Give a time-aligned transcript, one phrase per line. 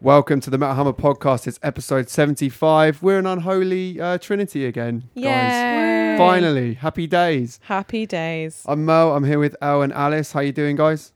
[0.00, 1.48] Welcome to the Metal Hammer podcast.
[1.48, 3.02] It's episode 75.
[3.02, 6.16] We're an unholy uh, trinity again, guys.
[6.16, 7.58] Finally, happy days.
[7.64, 8.62] Happy days.
[8.68, 9.16] I'm Merl.
[9.16, 10.30] I'm here with El and Alice.
[10.30, 11.12] How you doing, guys?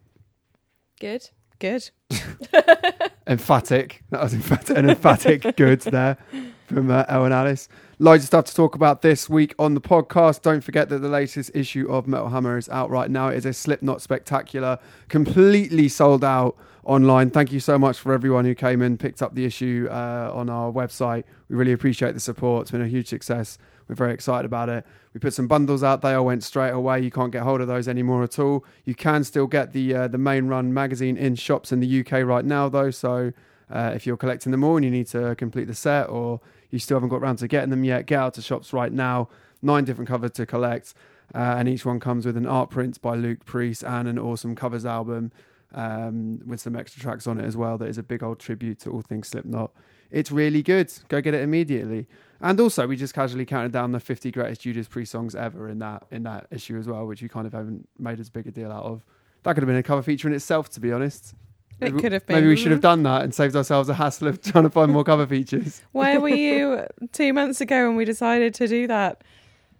[0.99, 1.31] Good.
[1.61, 1.91] Good.
[3.29, 4.03] Emphatic.
[4.11, 6.19] That was emphatic, an emphatic good there
[6.67, 7.69] from uh, El and Alice.
[8.01, 10.43] Loads of stuff to talk about this week on the podcast.
[10.43, 13.29] Don't forget that the latest issue of Metal Hammer is out right now.
[13.29, 17.31] It is a Slipknot spectacular, completely sold out online.
[17.31, 20.51] Thank you so much for everyone who came and picked up the issue uh, on
[20.51, 21.25] our website.
[21.49, 22.63] We really appreciate the support.
[22.63, 23.59] It's been a huge success.
[23.89, 24.87] We're very excited about it.
[25.13, 26.03] We put some bundles out.
[26.03, 27.01] They all went straight away.
[27.01, 28.65] You can't get hold of those anymore at all.
[28.85, 32.25] You can still get the uh, the main run magazine in shops in the UK
[32.25, 32.91] right now, though.
[32.91, 33.33] So
[33.71, 36.79] uh, if you're collecting them all and you need to complete the set, or you
[36.79, 39.29] still haven't got around to getting them yet, get out to shops right now.
[39.61, 40.95] Nine different covers to collect,
[41.35, 44.57] uh, and each one comes with an art print by Luke Priest and an awesome
[44.57, 45.31] covers album
[45.75, 47.79] um, with some extra tracks on it as well.
[47.79, 49.73] That is a big old tribute to all things Slipknot.
[50.11, 50.93] It's really good.
[51.09, 52.07] Go get it immediately.
[52.41, 55.79] And also, we just casually counted down the 50 greatest Judas Priest songs ever in
[55.79, 58.51] that in that issue as well, which we kind of haven't made as big a
[58.51, 59.05] deal out of.
[59.45, 61.35] That could have been a cover feature in itself, to be honest.
[61.81, 62.37] It could have been.
[62.37, 64.93] Maybe we should have done that and saved ourselves a hassle of trying to find
[64.93, 65.83] more cover features.
[65.93, 69.23] Where were you two months ago when we decided to do that?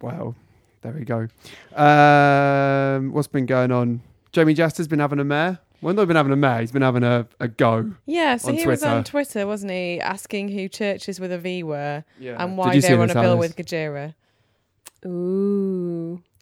[0.01, 0.35] Well,
[0.81, 1.27] there we go.
[1.75, 4.01] Um, what's been going on?
[4.31, 5.59] Jamie Jasta's been having a mare.
[5.83, 6.61] Well, not been having a mare.
[6.61, 7.91] He's been having a, a go.
[8.05, 9.11] Yeah, so On he was on Twitter.
[9.31, 12.41] Twitter, wasn't he, asking who churches with a V were Yeah.
[12.41, 13.55] and Did why you see they were on this, a bill Alice?
[13.55, 14.13] with Gojira.
[15.05, 16.21] Ooh.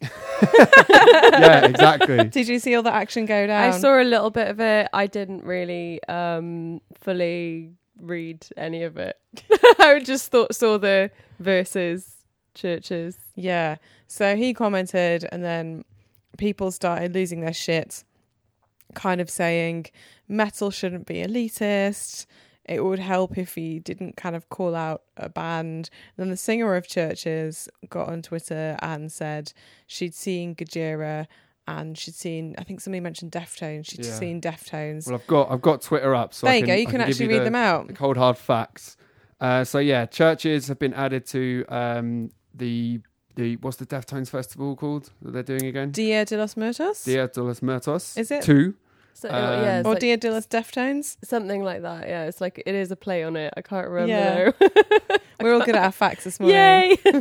[0.88, 2.24] yeah, exactly.
[2.30, 3.62] Did you see all the action go down?
[3.72, 4.88] I saw a little bit of it.
[4.92, 9.18] I didn't really um fully read any of it.
[9.78, 12.16] I just thought saw the verses
[12.54, 13.16] churches.
[13.34, 13.76] Yeah.
[14.06, 15.84] So he commented, and then
[16.38, 18.04] people started losing their shit,
[18.94, 19.86] kind of saying
[20.28, 22.26] metal shouldn't be elitist.
[22.64, 25.90] It would help if he didn't kind of call out a band.
[26.16, 29.52] then the singer of Churches got on Twitter and said
[29.86, 31.26] she'd seen Gojira
[31.66, 33.86] and she'd seen, I think somebody mentioned Deftones.
[33.90, 34.12] She'd Yeah.
[34.12, 35.06] seen Deftones.
[35.06, 36.74] Well, I've got I've got Twitter up, so there I you can, go.
[36.76, 37.86] You can, give actually the, read them out.
[37.88, 38.96] The cold hard facts.
[39.40, 43.00] Uh, so yeah, churches have been added to um, the
[43.34, 45.90] the what's the Deftones festival called that they're doing again?
[45.90, 47.04] Dia de los Muertos?
[47.04, 48.16] Dia de los Muertos.
[48.16, 48.42] Is it?
[48.44, 48.74] two?
[49.14, 51.16] So Um, yeah, or like Dia de los Deftones?
[51.24, 52.08] something like that.
[52.08, 53.52] Yeah, it's like it is a play on it.
[53.56, 54.54] I can't remember.
[54.60, 55.16] Yeah.
[55.40, 56.56] We're all good at our facts this morning.
[56.56, 56.96] Yay!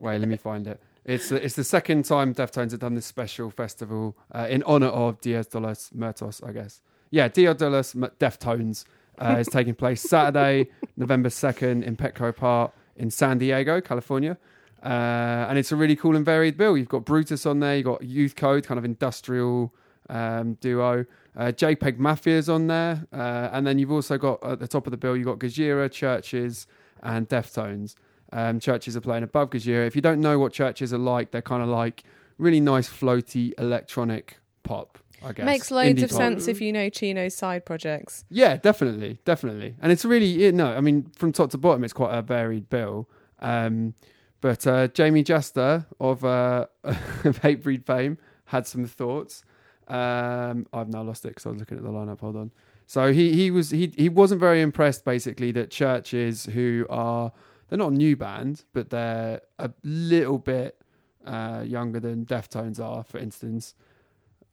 [0.00, 0.80] Wait, let me find it.
[1.04, 4.88] It's the- it's the second time Deftones have done this special festival uh, in honor
[4.88, 6.80] of Dia de los Muertos, I guess.
[7.10, 8.84] Yeah, Dia de los M- Deftones
[9.18, 14.36] uh, is taking place Saturday, November second in Petco Park in San Diego, California.
[14.82, 16.76] Uh, and it's a really cool and varied bill.
[16.76, 19.72] You've got Brutus on there, you've got Youth Code, kind of industrial
[20.08, 21.04] um, duo.
[21.36, 23.06] Uh, JPEG Mafia's on there.
[23.12, 25.90] Uh, and then you've also got at the top of the bill, you've got Gojira,
[25.90, 26.66] Churches,
[27.02, 27.94] and Deftones.
[28.32, 29.86] Um, churches are playing above Gojira.
[29.86, 32.04] If you don't know what churches are like, they're kind of like
[32.38, 35.46] really nice, floaty electronic pop, I guess.
[35.46, 36.18] Makes loads Indie of pop.
[36.18, 38.24] sense if you know Chino's side projects.
[38.28, 41.92] Yeah, definitely, definitely, and it's really you know, I mean, from top to bottom, it's
[41.92, 43.08] quite a varied bill.
[43.38, 43.94] Um,
[44.40, 49.44] but uh, Jamie Jasta of uh, of Hatebreed fame had some thoughts.
[49.88, 52.20] Um, I've now lost it because I was looking at the lineup.
[52.20, 52.50] Hold on.
[52.86, 57.32] So he he was he he wasn't very impressed basically that churches who are
[57.68, 60.80] they're not a new band, but they're a little bit
[61.24, 63.74] uh, younger than Deftones are, for instance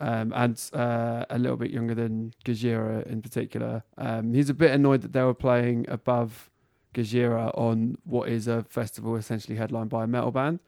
[0.03, 3.83] um, and uh, a little bit younger than Gojira in particular.
[3.97, 6.49] Um, he's a bit annoyed that they were playing above
[6.93, 10.59] Gojira on what is a festival essentially headlined by a metal band.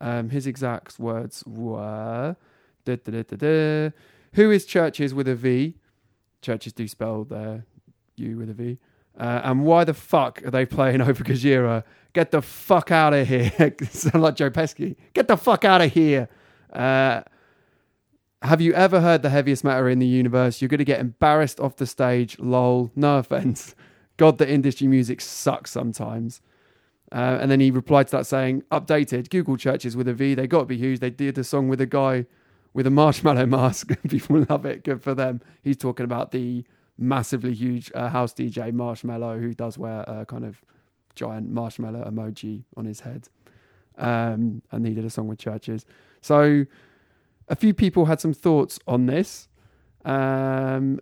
[0.00, 2.36] Um, his exact words were,
[2.94, 3.90] "Da, da, da.
[4.34, 5.74] "Who is churches with a V?
[6.40, 7.64] Churches do spell their
[8.16, 8.78] U with a V.
[9.18, 11.84] Uh, and why the fuck are they playing over Gojira?
[12.12, 13.52] Get the fuck out of here!
[13.90, 14.96] Sound like Joe Pesci.
[15.14, 16.28] Get the fuck out of here!
[16.72, 17.22] Uh,
[18.42, 20.60] have you ever heard the heaviest matter in the universe?
[20.60, 22.38] You're going to get embarrassed off the stage.
[22.38, 22.90] Lol.
[22.94, 23.74] No offense.
[24.18, 26.40] God, the industry music sucks sometimes.
[27.12, 30.34] Uh, and then he replied to that saying, updated, Google churches with a V.
[30.34, 31.00] They got to be huge.
[31.00, 32.26] They did a song with a guy
[32.76, 33.90] with a marshmallow mask.
[34.08, 34.84] People love it.
[34.84, 35.40] Good for them.
[35.62, 36.64] He's talking about the
[36.98, 40.62] massively huge uh, house DJ Marshmello who does wear a kind of
[41.14, 43.28] giant marshmallow emoji on his head.
[43.96, 45.86] Um, and he did a song with churches.
[46.20, 46.66] So
[47.48, 49.48] a few people had some thoughts on this,
[50.04, 51.00] um,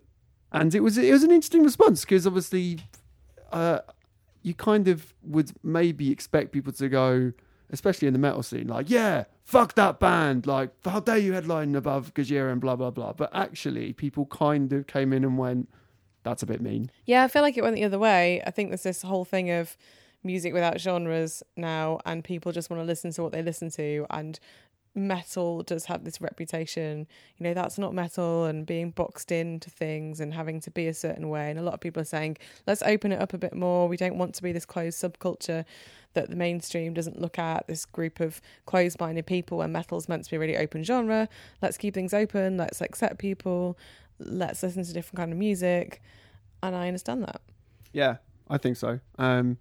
[0.52, 2.78] and it was it was an interesting response because obviously,
[3.50, 3.80] uh,
[4.42, 7.32] you kind of would maybe expect people to go,
[7.74, 11.74] especially in the metal scene, like yeah, fuck that band, like how dare you headline
[11.74, 13.12] above Gojira and blah blah blah.
[13.12, 15.68] But actually, people kind of came in and went,
[16.22, 16.90] that's a bit mean.
[17.04, 18.42] Yeah, I feel like it went the other way.
[18.46, 19.76] I think there's this whole thing of
[20.24, 24.06] music without genres now, and people just want to listen to what they listen to.
[24.10, 24.40] And
[24.94, 27.06] metal does have this reputation,
[27.36, 30.94] you know, that's not metal, and being boxed into things and having to be a
[30.94, 31.50] certain way.
[31.50, 32.36] And a lot of people are saying,
[32.66, 33.88] let's open it up a bit more.
[33.88, 35.64] We don't want to be this closed subculture
[36.14, 40.24] that the mainstream doesn't look at, this group of closed minded people where metal's meant
[40.24, 41.28] to be a really open genre.
[41.60, 43.76] Let's keep things open, let's accept people,
[44.18, 46.00] let's listen to different kind of music.
[46.62, 47.40] And I understand that.
[47.92, 48.16] Yeah,
[48.48, 49.00] I think so.
[49.18, 49.58] Um,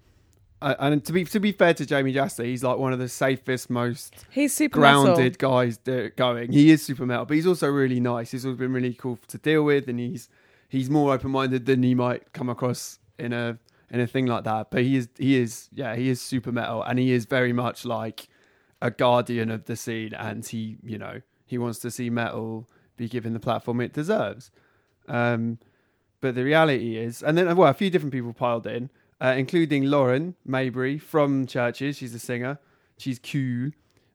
[0.64, 3.70] and to be to be fair to Jamie Jasta, he's like one of the safest,
[3.70, 5.78] most He's super grounded guys
[6.16, 6.52] going.
[6.52, 8.32] He is super metal, but he's also really nice.
[8.32, 10.30] He's always been really cool to deal with, and he's
[10.70, 13.58] he's more open minded than he might come across in a
[13.90, 14.72] in a thing like that.
[14.72, 17.86] But he is he is yeah he is super metal, and he is very much
[17.86, 18.28] like
[18.82, 23.08] a guardian of the scene, and he you know he wants to see metal be
[23.08, 24.52] given the platform it deserves.
[25.08, 25.60] Um,
[26.22, 28.90] but the reality is, and then well, a few different people piled in,
[29.24, 31.98] uh, including Lauren Mayberry from Churches.
[31.98, 32.60] She's a singer.
[32.98, 33.72] She's cool.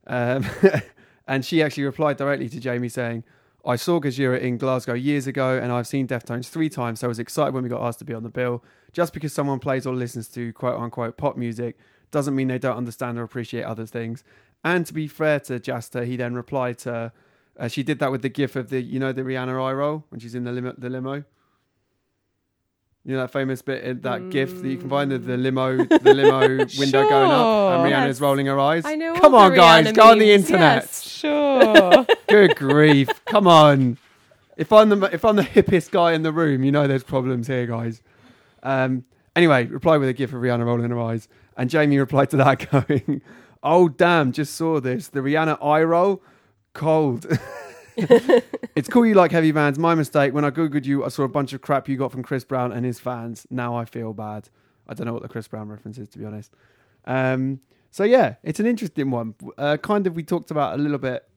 [0.07, 0.47] Um,
[1.27, 3.25] and she actually replied directly to Jamie saying,
[3.65, 7.09] I saw Gojira in Glasgow years ago and I've seen Deftones three times, so I
[7.09, 8.63] was excited when we got asked to be on the bill.
[8.93, 11.79] Just because someone plays or listens to quote unquote pop music
[12.11, 14.25] doesn't mean they don't understand or appreciate other things.
[14.63, 17.13] And to be fair to Jasta, he then replied to,
[17.59, 20.05] uh, she did that with the gif of the, you know, the Rihanna eye roll
[20.11, 20.75] when she's in the.
[20.77, 21.25] The limo.
[23.09, 26.13] You know that famous bit that gif that you can find the, the limo, the
[26.13, 26.41] limo
[26.79, 28.85] window going up, and Rihanna's rolling her eyes.
[28.85, 29.15] I know.
[29.15, 30.83] Come on, guys, go on the internet.
[30.83, 31.09] yes.
[31.09, 32.05] Sure.
[32.29, 33.09] Good grief!
[33.25, 33.97] Come on.
[34.59, 37.47] If I'm the if I'm the hippest guy in the room, you know there's problems
[37.47, 38.03] here, guys.
[38.63, 39.07] Um.
[39.35, 42.71] Anyway, reply with a gif of Rihanna rolling her eyes, and Jamie replied to that
[42.71, 43.23] going,
[43.63, 44.33] "Oh damn!
[44.33, 45.09] Just saw this.
[45.09, 46.23] The Rihanna eye roll,
[46.75, 47.27] cold."
[48.77, 49.79] it's cool you like heavy bands.
[49.79, 50.33] My mistake.
[50.33, 52.73] When I googled you, I saw a bunch of crap you got from Chris Brown
[52.73, 53.47] and his fans.
[53.51, 54.49] Now I feel bad.
[54.87, 56.55] I don't know what the Chris Brown reference is, to be honest.
[57.05, 57.61] Um,
[57.91, 59.35] so yeah, it's an interesting one.
[59.57, 61.29] Uh, kind of, we talked about a little bit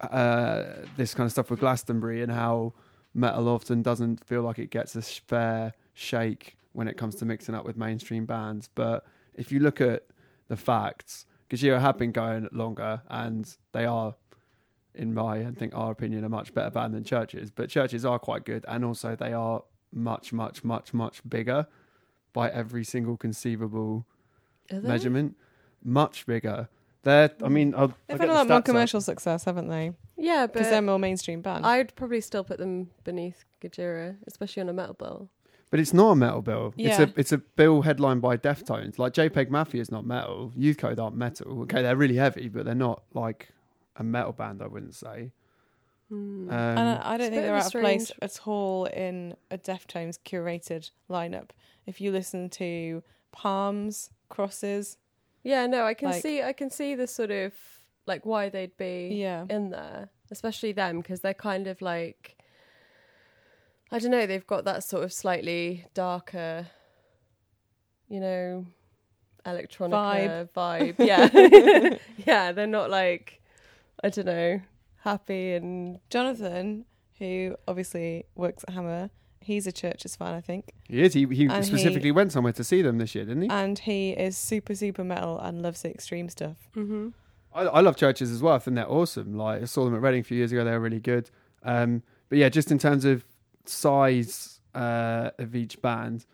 [0.00, 0.62] uh,
[0.96, 2.74] this kind of stuff with Glastonbury and how
[3.14, 7.54] metal often doesn't feel like it gets a fair shake when it comes to mixing
[7.54, 8.68] up with mainstream bands.
[8.74, 9.04] But
[9.34, 10.04] if you look at
[10.46, 14.14] the facts, Gojira have been going longer, and they are,
[14.98, 17.50] in my I think our opinion, a much better band than Churches.
[17.50, 19.62] But Churches are quite good, and also they are
[19.92, 21.66] much, much, much, much bigger
[22.32, 24.06] by every single conceivable
[24.70, 25.36] measurement.
[25.82, 26.68] Much bigger.
[27.02, 27.50] They're, I mm.
[27.50, 28.64] mean, I'll, They've I'll had get a lot more stats up.
[28.64, 29.92] commercial success, haven't they?
[30.16, 31.64] Yeah, Because but they're more mainstream band.
[31.64, 35.30] I'd probably still put them beneath Gojira, especially on a metal bill.
[35.70, 36.74] But it's not a metal bill.
[36.78, 38.98] It's a it's a bill headlined by Deftones.
[38.98, 40.50] Like JPEG Mafia is not metal.
[40.56, 41.60] Youth Code aren't metal.
[41.62, 43.50] Okay, they're really heavy, but they're not like
[43.98, 44.62] a metal band.
[44.62, 45.32] I wouldn't say.
[46.08, 46.48] Hmm.
[46.48, 48.40] Um, and I, I It's a don't think they're of a out of place at
[48.46, 51.50] all in a Deftones curated lineup.
[51.84, 54.96] If you listen to Palms, Crosses,
[55.42, 57.52] yeah, no, I can like- see, I can see the sort of
[58.06, 62.36] like why they'd be yeah, in there, especially them because they're kind of like,
[63.92, 66.66] I don't know, they've got that sort of slightly darker,
[68.08, 68.66] you know,
[69.46, 70.94] electronica vibe.
[70.98, 71.96] Yeah,
[72.26, 73.37] yeah, they're not like,
[74.02, 74.60] I don't know,
[75.02, 76.84] happy and Jonathan,
[77.18, 79.10] who obviously works at Hammer,
[79.40, 81.14] he's a Churches fan, I think, he is.
[81.14, 83.48] He he And he- specifically went somewhere to see them this year, didn't he?
[83.50, 86.56] and he is super super metal and loves the extreme stuff.
[86.76, 87.08] mm-hmm.
[87.54, 88.54] I, I love churches as well.
[88.54, 89.34] I think they're awesome.
[89.36, 90.64] Like I saw them at Reading a few years ago.
[90.64, 91.30] They were really good.
[91.62, 93.24] Um, but yeah, just in terms of
[93.64, 96.26] size uh, of each band,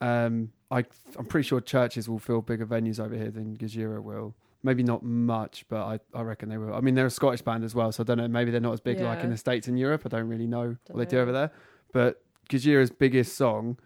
[0.00, 0.84] um, I
[1.18, 4.34] I'm pretty sure churches will fill bigger venues over here than Gojira will.
[4.64, 6.72] Maybe not much, but I, I reckon they will.
[6.72, 8.28] I mean, they're a Scottish band as well, so I don't know.
[8.28, 10.02] Maybe they're not as big like in the states and Europe.
[10.04, 11.50] I don't really know Don't what they do over there.
[11.92, 13.78] But Gojira's biggest song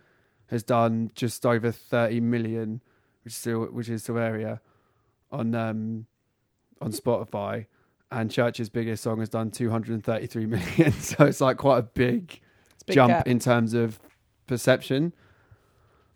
[0.48, 2.82] has done just over 30 million,
[3.24, 4.60] which is still which is still area
[5.32, 6.06] on um
[6.80, 7.66] on Spotify,
[8.10, 10.92] and Church's biggest song has done 233 million.
[10.92, 12.40] so it's like quite a big,
[12.86, 13.98] big jump in terms of
[14.46, 15.12] perception.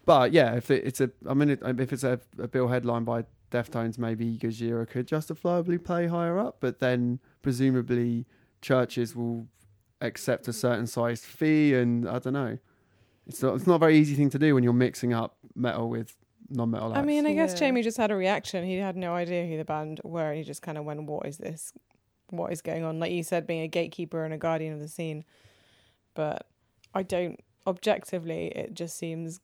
[0.06, 3.24] But yeah, if it, it's a, I mean, if it's a, a bill headline by
[3.50, 8.26] Deftones, maybe Gojira could justifiably play higher up, but then presumably
[8.62, 9.46] churches will
[10.00, 12.58] accept a certain sized fee, and I don't know.
[13.26, 15.88] It's not, it's not a very easy thing to do when you're mixing up metal
[15.88, 16.16] with
[16.48, 16.94] non-metal.
[16.94, 17.58] I mean, I guess Yeah.
[17.58, 18.64] Jamie just had a reaction.
[18.64, 21.26] He had no idea who the band were, and he just kind of went, "What
[21.26, 21.72] is this?
[22.30, 24.88] What is going on?" Like you said, being a gatekeeper and a guardian of the
[24.88, 25.24] scene.
[26.14, 26.48] But
[26.94, 28.48] I don't objectively.
[28.48, 29.40] It just seems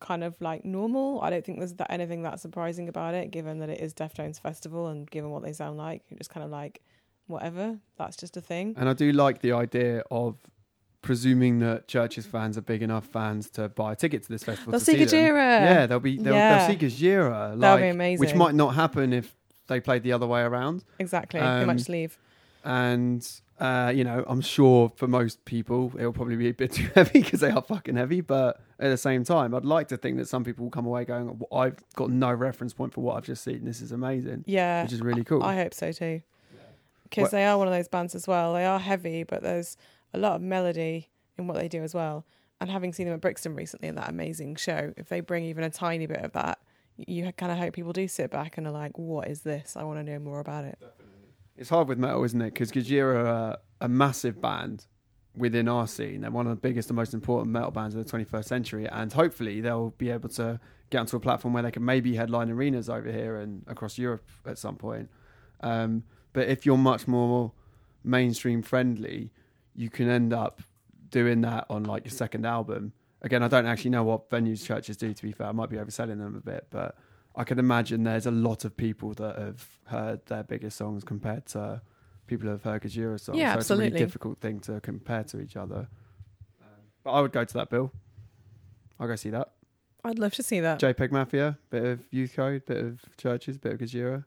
[0.00, 1.20] kind of like normal.
[1.22, 4.40] I don't think there's that anything that surprising about it, given that it is Deftones
[4.40, 6.02] festival and given what they sound like.
[6.08, 6.80] You're just kind of like,
[7.26, 7.78] whatever.
[7.98, 8.74] That's just a thing.
[8.76, 10.36] And I do like the idea of
[11.02, 14.72] presuming that Churches fans are big enough fans to buy a ticket to this festival.
[14.72, 14.96] They'll see.
[14.96, 15.60] Gojira.
[15.60, 16.66] Yeah, they'll be they'll, Yeah.
[16.66, 18.20] they'll see Gojira, That'll be amazing.
[18.20, 19.34] which might not happen if
[19.68, 20.84] they played the other way around.
[20.98, 21.40] Exactly.
[21.40, 22.18] they Um, might just leave.
[22.64, 23.26] And
[23.60, 27.20] uh, you know, I'm sure for most people it'll probably be a bit too heavy
[27.22, 28.20] because they are fucking heavy.
[28.22, 31.04] But at the same time, I'd like to think that some people will come away
[31.04, 33.64] going, "I've got no reference point for what I've just seen.
[33.64, 34.82] This is amazing," Yeah.
[34.82, 35.42] which is really cool.
[35.42, 36.22] I hope so too.
[37.04, 38.54] Because What- they are one of those bands as well.
[38.54, 39.76] They are heavy, but there's
[40.14, 42.24] a lot of melody in what they do as well.
[42.60, 45.64] And having seen them at Brixton recently in that amazing show, if they bring even
[45.64, 46.58] a tiny bit of that,
[46.96, 49.76] you kind of hope people do sit back and are like, "What is this?
[49.76, 50.78] I want to know more about it."
[51.60, 52.54] It's hard with metal, isn't it?
[52.54, 54.86] Because Gojira are a massive band
[55.36, 56.22] within our scene.
[56.22, 59.12] They're one of the biggest and most important metal bands of the 21st century, and
[59.12, 62.88] hopefully they'll be able to get onto a platform where they can maybe headline arenas
[62.88, 65.10] over here and across Europe at some point.
[65.60, 67.52] Um, but if you're much more
[68.02, 69.30] mainstream friendly,
[69.74, 70.62] you can end up
[71.10, 72.94] doing that on like your second album.
[73.20, 75.12] Again, I don't actually know what venues churches do.
[75.12, 76.96] To be fair, I might be overselling them a bit, but
[77.36, 81.46] I can imagine there's a lot of people that have heard their biggest songs compared
[81.46, 81.80] to
[82.26, 83.38] people who have heard Gojira songs.
[83.38, 84.06] Yeah, so it's a really absolutely.
[84.06, 85.88] difficult thing to compare to each other.
[86.60, 86.68] Um,
[87.04, 87.92] but I would go to that, Bill.
[88.98, 89.50] I'll go see that.
[90.04, 90.80] I'd love to see that.
[90.80, 94.24] JPEG Mafia, bit of Youth Code, bit of Churches, bit of Gojira,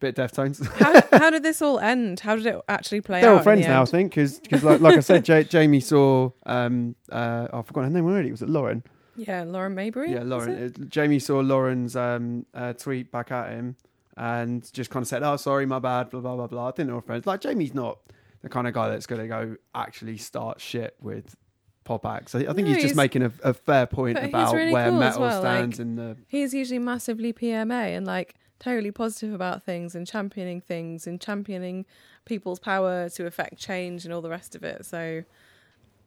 [0.00, 0.64] bit of Deftones.
[0.74, 2.20] how, how did this all end?
[2.20, 3.34] How did it actually play They're out?
[3.34, 6.94] all in friends now, I think, because like, like I said, ja- Jamie saw, um,
[7.10, 8.28] uh, I've forgotten her name already.
[8.28, 8.82] It was it Lauren?
[9.18, 10.12] Yeah, Lauren Mayberry.
[10.12, 10.66] Yeah, Lauren.
[10.66, 13.76] Uh, Jamie saw Lauren's um, uh, tweet back at him
[14.16, 16.68] and just kind of said, "Oh, sorry, my bad." Blah blah blah blah.
[16.68, 17.26] I didn't know friends.
[17.26, 17.98] Like Jamie's not
[18.42, 21.36] the kind of guy that's going to go actually start shit with
[21.84, 22.34] pop acts.
[22.34, 25.00] I, I think No, he's just making a, a fair point about really where cool
[25.00, 26.16] metal well, like- stands in the.
[26.28, 31.86] He's usually massively PMA and like totally positive about things and championing things and championing
[32.24, 34.84] people's power to affect change and all the rest of it.
[34.84, 35.22] So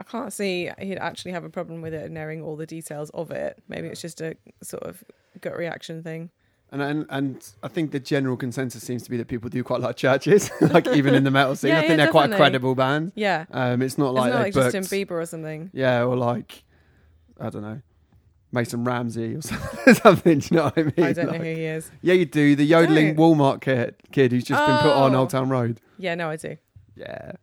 [0.01, 3.29] I can't see he'd actually have a problem with it knowing all the details of
[3.29, 3.61] it.
[3.67, 5.03] Maybe it's just a sort of
[5.41, 6.31] gut reaction thing.
[6.71, 9.79] And, and and I think the general consensus seems to be that people do quite
[9.81, 11.69] like churches, like even in the metal scene.
[11.69, 13.11] Yeah, I think yeah, they're quite a credible band.
[13.13, 13.45] Yeah.
[13.51, 15.69] Um, it's not It's like not they like booked, Justin Bieber or something.
[15.73, 16.63] yeah, or like
[17.39, 17.81] I don't know,
[18.51, 19.41] Mason Ramsey or
[19.95, 20.39] something.
[20.39, 20.93] do you know what I mean?
[20.97, 21.91] I don't know who he is.
[22.01, 22.55] Yeah, you do.
[22.55, 25.19] The yodeling Walmart kid, kid who's just been put on Oh.
[25.19, 25.79] Old Town Road.
[25.99, 26.55] Yeah, no, I do.
[26.95, 27.33] Yeah.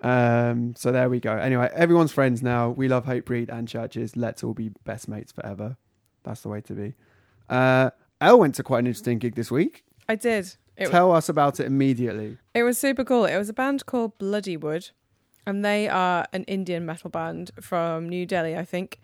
[0.00, 1.32] Um, so there we go.
[1.36, 2.70] Anyway, everyone's friends now.
[2.70, 4.16] We love Hatebreed and churches.
[4.16, 5.76] Let's all be best mates forever.
[6.22, 6.94] That's the way to be.
[7.48, 7.90] Uh,
[8.20, 9.84] El went to quite an interesting gig this week.
[10.08, 10.54] I did.
[10.76, 12.38] It, Tell us about it immediately.
[12.54, 13.24] It was super cool.
[13.24, 14.90] It was a band called Bloodywood,
[15.46, 19.00] and they are an Indian metal band from New Delhi, I think.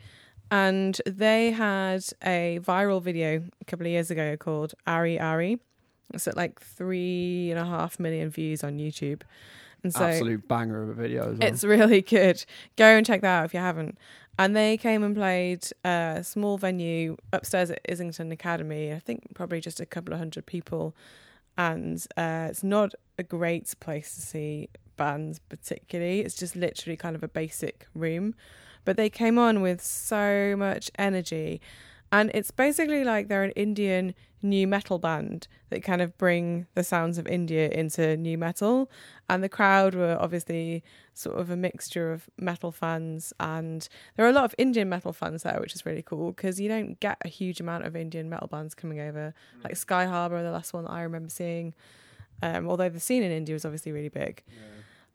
[0.51, 5.59] And they had a viral video a couple of years ago called Ari Ari.
[6.13, 9.23] It's at like three and a half million views on YouTube.
[9.85, 11.49] And so Absolute banger of a video as well.
[11.49, 12.45] it's really good.
[12.77, 13.99] Go and check that out if you haven't.
[14.39, 18.93] And they came and played a small venue upstairs at Islington Academy.
[18.93, 20.97] I think probably just a couple of hundred people.
[21.57, 26.21] And uh, it's not a great place to see bands, particularly.
[26.21, 28.35] It's just literally kind of a basic room.
[28.85, 31.61] But they came on with so much energy.
[32.15, 36.85] And it's basically like they're an Indian new metal band that kind of bring the
[36.85, 38.89] sounds of India into new metal.
[39.29, 43.33] And the crowd were obviously sort of a mixture of metal fans.
[43.41, 46.61] And there are a lot of Indian metal fans there, which is really cool because
[46.61, 49.35] you don't get a huge amount of Indian metal bands coming over.
[49.65, 51.75] Like Skyharbor, the last one that I remember seeing.
[52.45, 54.45] Um, although the scene in India was obviously really big.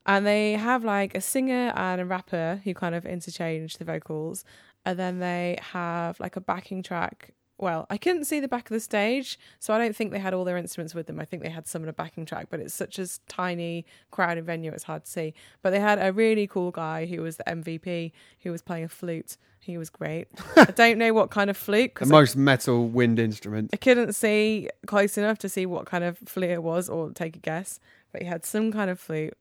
[0.06, 4.44] And they have like a singer and a rapper who kind of interchange the vocals.
[4.90, 7.36] And then they have like a backing track.
[7.60, 10.34] Well, I couldn't see the back of the stage, so I don't think they had
[10.34, 11.20] all their instruments with them.
[11.20, 14.46] I think they had some in a backing track, but it's such a tiny crowded
[14.46, 15.36] venue, it's hard to see.
[15.62, 18.90] But they had a really cool guy who was the MVP, who was playing a
[18.90, 19.38] flute.
[19.60, 20.28] He was great.
[20.56, 23.70] I don't know what kind of flute, the most metal wind instrument.
[23.74, 27.36] I couldn't see close enough to see what kind of flute it was or take
[27.36, 27.80] a guess,
[28.12, 29.38] but he had some kind of flute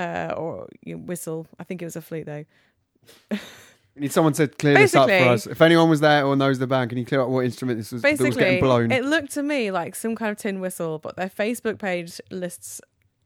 [0.00, 1.46] uh, or you know, whistle.
[1.60, 2.44] I think it was a flute though.
[3.98, 5.46] We need someone to clear this up for Basically- us.
[5.48, 7.90] If anyone was there or knows the band, can you clear up what instrument this
[7.90, 8.92] was that was Basically, getting blown?
[8.92, 12.80] it looked to me like some kind of tin whistle, but their Facebook page lists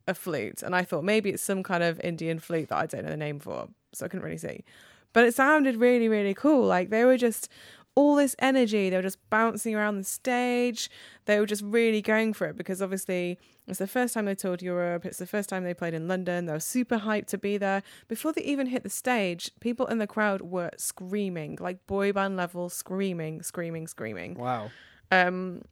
[0.09, 3.05] a flute, and I thought maybe it's some kind of Indian flute that I don't
[3.05, 4.65] know the name for, so I couldn't really see.
[5.13, 6.65] But it sounded really, really cool.
[6.67, 7.51] Like they were just
[7.95, 8.91] all this energy.
[8.91, 10.91] They were just bouncing around the stage.
[11.27, 14.63] They were just really going for it because obviously it's the first time they toured
[14.63, 15.05] Europe.
[15.05, 16.47] It's the first time they played in London.
[16.47, 17.83] They were super hyped to be there.
[18.09, 22.37] Before they even hit the stage, people in the crowd were screaming, like boy band
[22.37, 24.35] level, screaming, screaming, screaming.
[24.35, 24.71] wow.
[25.11, 25.63] Um,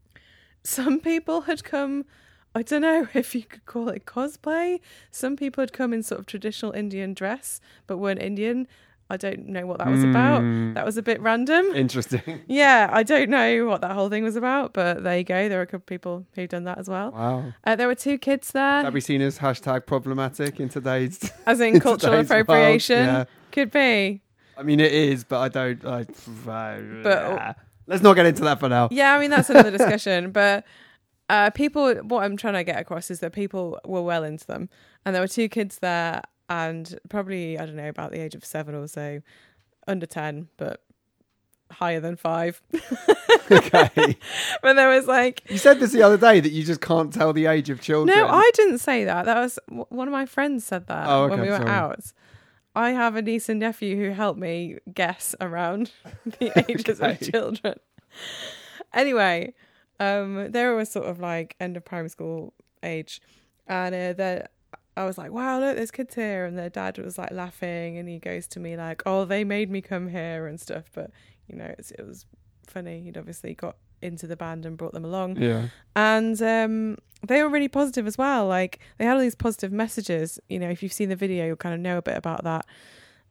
[0.63, 2.05] some people had come
[2.55, 4.81] I don't know if you could call it cosplay.
[5.11, 8.67] Some people had come in sort of traditional Indian dress, but weren't Indian.
[9.11, 10.43] I don't know what that was about.
[10.43, 11.67] Mm, That was a bit random.
[11.75, 12.23] Interesting.
[12.47, 15.49] Yeah, I don't know what that whole thing was about, but there you go.
[15.49, 17.11] There are a couple of people who've done that as well.
[17.11, 17.53] Wow.
[17.65, 21.61] Uh, there were two kids there, That be seen as hashtag problematic in today's as
[21.61, 23.05] in in cultural appropriation.
[23.05, 23.25] yeah.
[23.53, 24.23] Could be.
[24.57, 25.85] I mean, it is, but I don't.
[25.85, 26.05] I,
[27.03, 28.89] But- let's not get into that for now.
[28.91, 30.65] Yeah, I mean that's another discussion, but
[31.29, 31.95] uh, people.
[31.97, 34.69] What I'm trying to get across is that people were well into them,
[35.05, 38.45] and there were two kids there, and probably I don't know about the age of
[38.45, 39.23] seven or so,
[39.87, 40.83] under ten, but
[41.71, 42.61] higher than five.
[43.51, 44.17] okay.
[44.63, 47.33] but there was like, You said this the other day that you just can't tell
[47.33, 48.17] the age of children.
[48.19, 49.25] no, I didn't say that.
[49.27, 51.69] That was one of my friends said that Oh, when we were sorry.
[51.71, 52.13] out.
[52.75, 55.93] I have a niece and nephew who help me guess around
[56.39, 57.13] the ages Okay.
[57.13, 57.75] of children.
[58.93, 59.55] Anyway,
[60.01, 62.53] um, they were sort of like end of primary school
[62.83, 63.21] age,
[63.69, 64.43] and uh,
[64.97, 68.09] I was like, "Wow, look, there's kids here," and their dad was like laughing, and
[68.09, 71.11] he goes to me like, "Oh, they made me come here and stuff," but
[71.49, 72.27] you know, it's, it was
[72.67, 73.01] funny.
[73.03, 75.69] He'd obviously got into the band and brought them along Yeah.
[75.95, 78.47] and um, they were really positive as well.
[78.47, 80.39] Like they had all these positive messages.
[80.49, 82.65] You know, if you've seen the video, you'll kind of know a bit about that.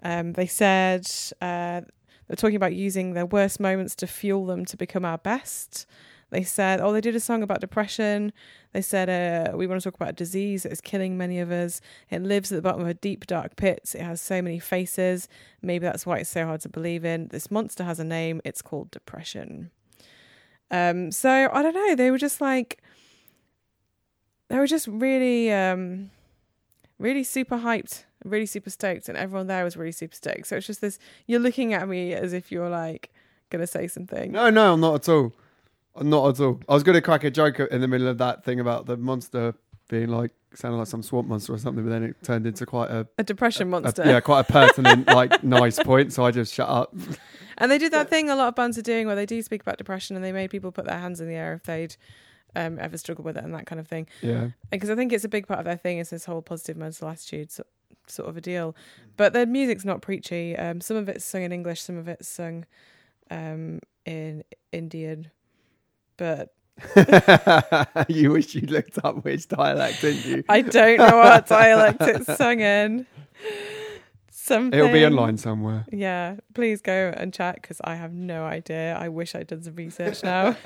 [0.04, 1.06] Um, they said
[1.42, 1.82] uh,
[2.28, 5.88] they're talking about using their worst moments to fuel them to become our best.
[6.32, 8.32] They said, oh, they did a song about depression.
[8.72, 11.52] They said, uh, we want to talk about a disease that is killing many of
[11.52, 11.82] us.
[12.10, 13.94] It lives at the bottom of a deep, dark pit.
[13.96, 15.28] It has so many faces.
[15.62, 17.30] Maybe that's why it's so hard to believe in.
[17.30, 18.42] This monster has a name.
[18.46, 19.72] It's called depression.
[20.70, 21.96] Um, so I don't know.
[21.96, 22.82] They were just like,
[24.50, 26.12] they were just really, um,
[27.00, 30.46] really super hyped, really super stoked, and everyone there was really super stoked.
[30.46, 31.00] So it's just this.
[31.26, 33.12] You're looking at me as if you're like
[33.50, 34.32] gonna say something.
[34.32, 35.34] No, no, I'm not at all.
[36.02, 36.60] Not at all.
[36.70, 38.96] I was going to crack a joke in the middle of that thing about the
[38.98, 39.54] monster
[39.90, 42.90] being like sounding like some swamp monster or something, but then it turned into quite
[42.92, 44.04] a, A depression a- monster.
[44.06, 46.14] yeah, quite a pertinent, like nice point.
[46.14, 46.94] So I just shut up.
[47.58, 49.62] And they did that thing a lot of bands are doing where they do speak
[49.62, 51.96] about depression and they made people put their hands in the air if they'd
[52.56, 54.08] um, ever struggled with it and that kind of thing.
[54.22, 56.78] Yeah, Because I think it's a big part of their thing is this whole positive
[56.78, 57.64] mental attitude so,
[58.08, 58.76] sort of a deal.
[59.18, 60.56] But their music's not preachy.
[60.58, 62.66] Um, some of it's sung in English, some of it's sung
[63.30, 65.30] um, in Indian.
[66.20, 66.54] But
[68.10, 70.44] you wish you looked up which dialect, didn't you?
[70.50, 73.08] I don't know what dialect it's sung in.
[74.32, 74.80] Something.
[74.80, 75.86] It'll be online somewhere.
[75.92, 78.96] Yeah, please go and check because I have no idea.
[78.96, 80.56] I wish I'd done some research now.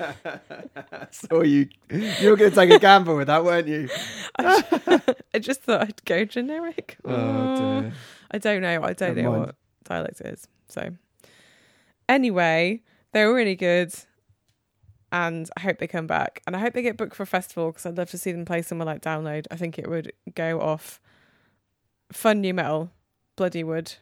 [1.10, 3.88] So you, you were going to take a gamble with that, weren't you?
[4.38, 6.96] I just thought I'd go generic.
[7.04, 7.92] Oh dear.
[8.30, 8.82] I don't know.
[8.82, 9.46] I don't Never know mind.
[9.46, 10.48] what dialect it is.
[10.68, 10.90] So,
[12.08, 12.80] anyway,
[13.12, 13.92] they were really good,
[15.14, 16.42] and I hope they come back.
[16.44, 18.44] And I hope they get booked for a festival because I'd love to see them
[18.44, 19.46] play somewhere like Download.
[19.48, 21.00] I think it would go off.
[22.12, 22.90] Fun new metal,
[23.36, 23.96] Bloodywood,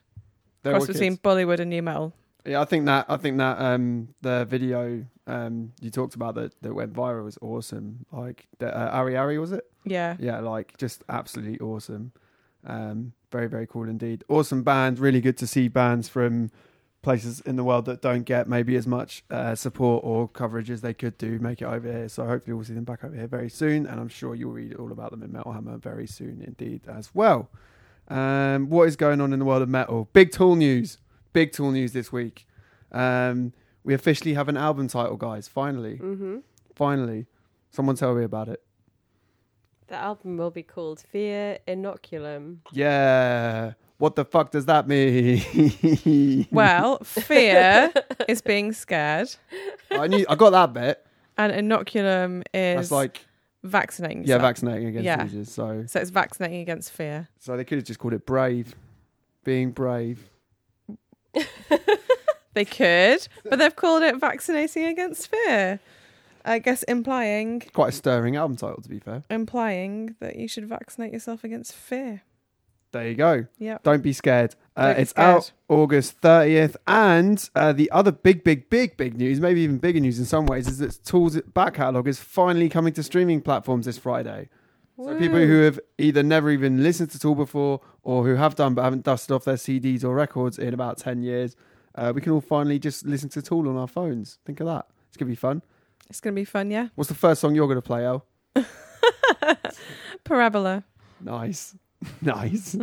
[0.62, 2.14] They're cross between Bollywood and new metal.
[2.46, 6.60] Yeah, I think that I think that um the video um you talked about that
[6.62, 8.06] that went viral was awesome.
[8.10, 9.64] Like the, uh, Ari Ari was it?
[9.84, 12.12] Yeah, Yeah, like just absolutely awesome.
[12.64, 14.24] Um, very very cool indeed.
[14.28, 14.98] Awesome band.
[14.98, 16.50] Really good to see bands from
[17.02, 20.80] places in the world that don't get maybe as much uh, support or coverage as
[20.82, 22.08] they could do make it over here.
[22.08, 24.74] So hopefully we'll see them back over here very soon, and I'm sure you'll read
[24.76, 27.50] all about them in Metal Hammer very soon indeed as well.
[28.08, 30.08] Um, what is going on in the world of metal?
[30.12, 30.98] Big tool news.
[31.32, 32.46] Big tool news this week.
[32.92, 33.52] Um,
[33.84, 35.48] we officially have an album title, guys.
[35.48, 36.38] Finally, Mm-hmm.
[36.74, 37.26] finally.
[37.70, 38.62] Someone tell me about it.
[39.88, 42.58] The album will be called Fear Inoculum.
[42.72, 43.72] Yeah.
[44.02, 46.46] What the fuck does that mean?
[46.50, 47.92] Well, fear
[48.28, 49.28] is being scared,
[49.92, 51.06] I knew I got that bit.
[51.38, 53.24] and inoculum is That's like
[53.62, 54.24] vaccinating.
[54.24, 54.42] yeah, yourself.
[54.42, 55.22] vaccinating against Yeah.
[55.24, 55.52] seizures.
[55.52, 57.28] So So it's vaccinating against fear.
[57.38, 58.74] so they could have just called it brave.
[59.44, 60.28] Being brave.
[62.54, 65.80] They could, but they've called it vaccinating against fear.
[66.44, 69.22] I guess implying Quite a stirring album title to be fair.
[69.30, 72.22] implying that you should vaccinate yourself against fear.
[72.92, 73.46] There you go.
[73.58, 73.78] Yeah.
[73.82, 74.54] Don't be scared.
[74.76, 75.36] Uh, it's scared.
[75.36, 76.76] out August 30th.
[76.86, 80.46] And uh, the other big, big, big, big news, maybe even bigger news in some
[80.46, 84.48] ways, is that Tool's back catalogue is finally coming to streaming platforms this Friday.
[84.98, 88.74] So people who have either never even listened to Tool before or who have done
[88.74, 91.56] but haven't dusted off their CDs or records in about 10 years,
[91.94, 94.38] uh, we can all finally just listen to Tool on our phones.
[94.44, 94.86] Think of that.
[95.08, 95.62] It's going to be fun.
[96.08, 96.88] It's going to be fun, yeah.
[96.94, 98.26] What's the first song you're going to play, El?
[100.24, 100.84] Parabola.
[101.20, 101.74] Nice.
[102.22, 102.76] nice.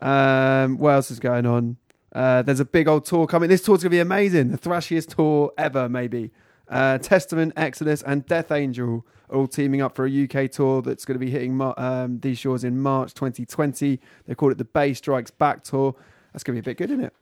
[0.00, 1.76] um, what else is going on?
[2.14, 3.48] Uh, there's a big old tour coming.
[3.48, 4.50] This tour's going to be amazing.
[4.50, 6.30] The thrashiest tour ever, maybe.
[6.68, 11.04] Uh, Testament, Exodus, and Death Angel are all teaming up for a UK tour that's
[11.04, 14.00] going to be hitting um, these shores in March 2020.
[14.26, 15.94] They call it the Bay Strikes Back Tour.
[16.32, 17.12] That's going to be a bit good, isn't it?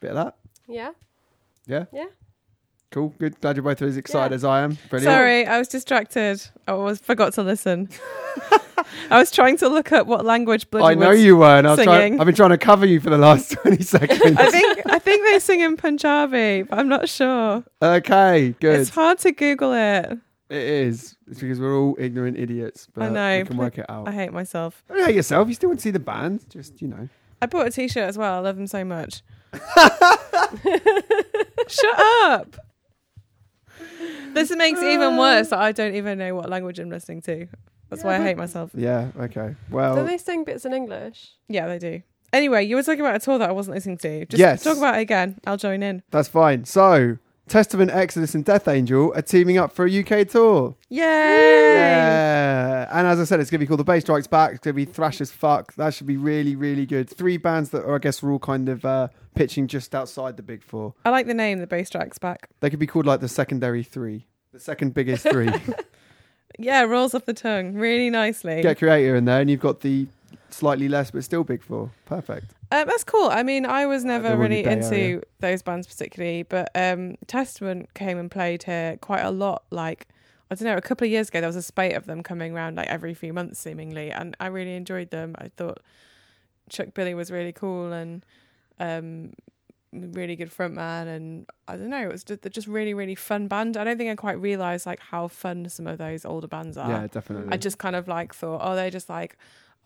[0.00, 0.36] Bit of that.
[0.68, 0.90] Yeah.
[1.66, 1.86] Yeah.
[1.92, 2.06] Yeah.
[2.92, 3.12] Cool.
[3.18, 3.40] Good.
[3.40, 4.36] Glad you're both as excited Yeah.
[4.36, 4.78] as I am.
[4.90, 5.12] Brilliant.
[5.12, 6.40] Sorry, I was distracted.
[6.68, 7.88] I was forgot to listen.
[9.10, 11.74] I was trying to look up what language bloody I know you were, and I
[11.74, 14.36] was trying, I've been trying to cover you for the last 20 seconds.
[14.36, 17.64] I think I think they sing in Punjabi, but I'm not sure.
[17.80, 18.80] okay, good.
[18.80, 20.18] It's hard to Google it.
[20.50, 21.16] It is.
[21.30, 23.38] It's because we're all ignorant idiots, but I know.
[23.38, 24.06] we can work it out.
[24.06, 24.84] I hate myself.
[24.88, 25.48] Don't hate yourself.
[25.48, 26.44] You still want to see the band.
[26.50, 27.08] Just, you know.
[27.40, 28.34] I bought a T-shirt as well.
[28.34, 29.22] I love them so much.
[31.68, 32.56] Shut up.
[34.34, 35.52] This makes it even worse.
[35.52, 35.72] I uh.
[35.72, 37.46] don't even know what language I'm listening to.
[37.90, 38.70] That's Yeah, why I hate myself.
[38.74, 39.54] Yeah, okay.
[39.70, 41.32] Well, Do they sing bits in English?
[41.48, 42.00] Yeah, they do.
[42.32, 44.24] Anyway, you were talking about a tour that I wasn't listening to.
[44.24, 44.62] Just Yes.
[44.64, 45.38] talk about it again.
[45.46, 46.02] I'll join in.
[46.10, 46.64] that's fine.
[46.64, 50.74] So, Testament, Exodus, and Death Angel are teaming up for a UK tour.
[50.88, 51.02] Yay!
[51.74, 52.88] Yeah.
[52.92, 54.52] And as I said, it's going to be called The Bay Strikes Back.
[54.52, 55.74] It's going to be thrash as fuck.
[55.74, 57.10] That should be really, really good.
[57.10, 60.42] Three bands that are, I guess, are all kind of uh, pitching just outside the
[60.42, 60.94] big four.
[61.04, 62.48] I like the name, the bass strikes back.
[62.60, 65.50] They could be called like the secondary three, the second biggest three.
[66.58, 68.62] Yeah, rolls off the tongue really nicely.
[68.62, 70.06] Get Kreator in there, and you've got the
[70.50, 71.90] slightly less but still big four.
[72.06, 72.52] Perfect.
[72.70, 73.28] Uh, that's cool.
[73.28, 75.20] I mean, I was never they're really into Area.
[75.40, 79.64] those bands particularly, but um, Testament came and played here quite a lot.
[79.70, 80.08] Like,
[80.50, 82.54] I don't know, a couple of years ago, there was a spate of them coming
[82.54, 85.34] around like every few months, seemingly, and I really enjoyed them.
[85.38, 85.80] I thought
[86.70, 88.24] Chuck Billy was really cool and
[88.80, 89.34] um,
[89.92, 93.48] really good frontman, and I don't know, it was just, they're just really, really fun
[93.48, 93.76] band.
[93.76, 96.88] I don't think I quite realised like how fun some of those older bands are.
[96.88, 97.52] Yeah, definitely.
[97.52, 99.36] I just kind of like thought, oh, they're just like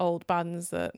[0.00, 0.94] old bands that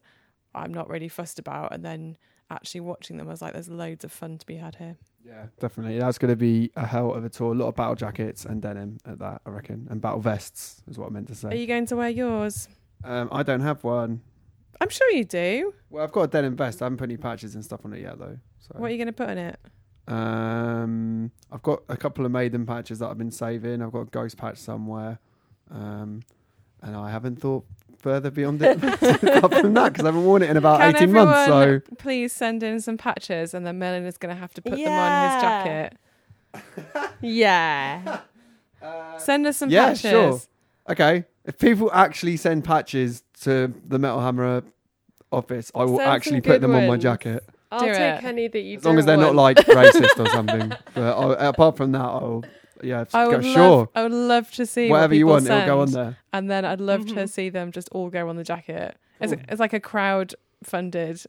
[0.54, 1.72] I'm not really fussed about.
[1.74, 2.16] And then
[2.50, 4.96] actually watching them, I was like, there's loads of fun to be had here.
[5.24, 5.98] Yeah, definitely.
[5.98, 7.52] That's going to be a hell of a tour.
[7.52, 10.96] A lot of battle jackets and denim at that, I reckon, and battle vests is
[10.98, 11.48] what I meant to say.
[11.48, 12.68] Are you going to wear yours?
[13.04, 14.22] Um, I don't have one.
[14.80, 15.74] I'm sure you do.
[15.90, 16.80] Well, I've got a denim vest.
[16.80, 18.38] I haven't put any patches and stuff on it yet, though.
[18.60, 19.58] So, What are you going to put on it?
[20.06, 23.82] um, I've got a couple of maiden patches that I've been saving.
[23.82, 25.18] I've got a ghost patch somewhere,
[25.70, 26.22] um,
[26.82, 27.64] and I haven't thought
[27.98, 31.12] further beyond it apart from that because I haven't worn it in about Can eighteen
[31.12, 31.46] months.
[31.46, 34.76] So please send in some patches, and then Merlin is going to have to put
[34.76, 35.96] them on his jacket.
[37.20, 38.20] Yeah.
[39.18, 40.00] Send us some Uh, Yeah, patches.
[40.10, 40.40] sure.
[40.88, 44.62] okay, if people actually send patches to the Metal Hammer
[45.32, 47.44] office, I will Send actually put good them on my jacket.
[47.70, 48.24] I'll Do take it.
[48.24, 50.72] any that you As long as they're don't like racist or something.
[50.94, 52.44] But I'll, apart from that, I'll
[52.82, 53.68] yeah, I go, would sure.
[53.70, 56.16] love, I would love to see Whatever what you want, send, it'll go on there.
[56.32, 57.28] and then I'd love to Mhm.
[57.28, 58.96] see them just all go on the jacket.
[59.20, 59.42] It's, Cool.
[59.48, 61.22] it's like a crowd funded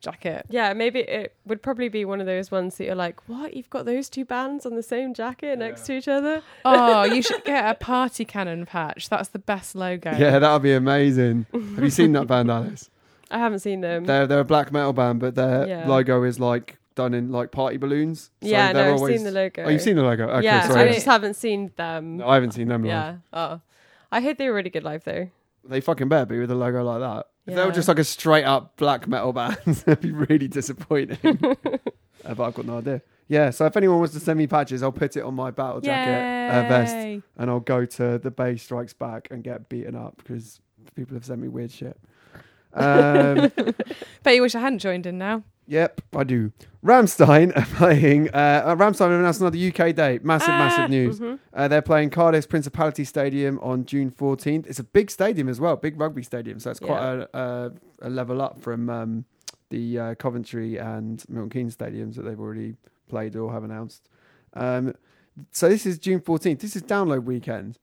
[0.00, 0.44] jacket.
[0.48, 3.54] Yeah, maybe it would probably be one of those ones that you're like, what?
[3.54, 6.42] You've got those two bands on the same jacket next to each other?
[6.64, 9.08] Oh, you should get a party cannon patch.
[9.08, 10.10] That's the best logo.
[10.16, 11.46] Yeah, that would be amazing.
[11.52, 12.90] Have you seen that band, Alice?
[13.30, 14.04] I haven't seen them.
[14.04, 15.88] They're they're a black metal band, but their Yeah.
[15.88, 18.30] logo is like done in like party balloons.
[18.42, 19.16] So yeah, no, I've always...
[19.16, 19.64] seen the logo.
[19.64, 20.28] Oh, you've seen the logo?
[20.28, 20.90] Okay, yeah, sorry.
[20.90, 22.18] I just haven't seen them.
[22.18, 22.90] No, I haven't seen them live.
[22.90, 23.16] yeah.
[23.32, 23.60] Oh,
[24.10, 25.28] I heard they were really good live though.
[25.64, 27.26] They fucking better be with a logo like that.
[27.46, 31.18] If they were just like a straight up black metal band, that'd be really disappointing.
[32.24, 33.02] Uh, but I've got no idea.
[33.26, 35.80] Yeah, so if anyone wants to send me patches, I'll put it on my battle
[35.80, 40.18] jacket uh, vest and I'll go to the Bay Strikes Back and get beaten up
[40.18, 40.60] because
[40.94, 41.98] people have sent me weird shit.
[42.74, 43.50] Um,
[44.22, 45.42] Bet you wish I hadn't joined in now.
[45.68, 46.52] Yep, I do.
[46.84, 48.28] Rammstein are playing.
[48.30, 50.24] Uh, uh, Rammstein have announced another UK date.
[50.24, 51.20] Massive, Ah, massive news.
[51.20, 51.38] Mhm.
[51.54, 54.66] Uh, they're playing Cardiff's Principality Stadium on June 14th.
[54.66, 56.58] It's a big stadium as well, big rugby stadium.
[56.58, 57.72] So it's quite a, a,
[58.06, 59.24] a level up from um,
[59.70, 62.74] the uh, Coventry and Milton Keynes stadiums that they've already
[63.08, 64.08] played or have announced.
[64.54, 64.94] Um,
[65.52, 66.58] so this is June 14th.
[66.58, 67.78] This is download weekend,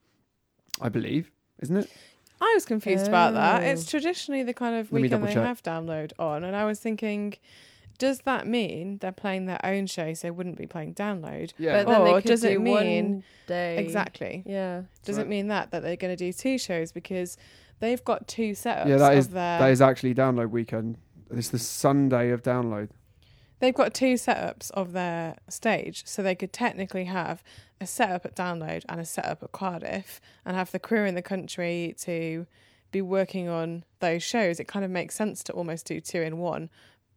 [0.81, 1.89] I believe, isn't it?
[2.41, 3.63] I was confused about that.
[3.63, 3.65] Oh.
[3.65, 5.43] It's traditionally the kind of weekend they check.
[5.45, 7.33] have download on, and I was thinking,
[7.99, 11.51] does that mean they're playing their own show, so they wouldn't be playing download?
[11.59, 11.83] Yeah.
[11.83, 13.77] But then Or could does it mean- day?
[13.77, 14.41] Exactly.
[14.47, 14.83] Yeah.
[15.03, 15.25] Does Right.
[15.27, 17.38] it mean that that they're going to do two shows because
[17.79, 20.97] they've got two setups Yeah, that of is- their that is actually download weekend.
[21.29, 22.89] It's the Sunday of download.
[23.59, 27.43] they've got two setups of their stage, so they could technically have
[27.81, 31.21] a setup at Download and a setup at Cardiff, and have the crew in the
[31.21, 32.47] country to
[32.91, 34.59] be working on those shows.
[34.62, 36.69] It kind of makes sense to almost do two in one.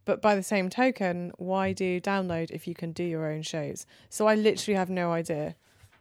[0.05, 3.85] But by the same token, why do Download if you can do your own shows?
[4.09, 5.55] So I literally have no idea.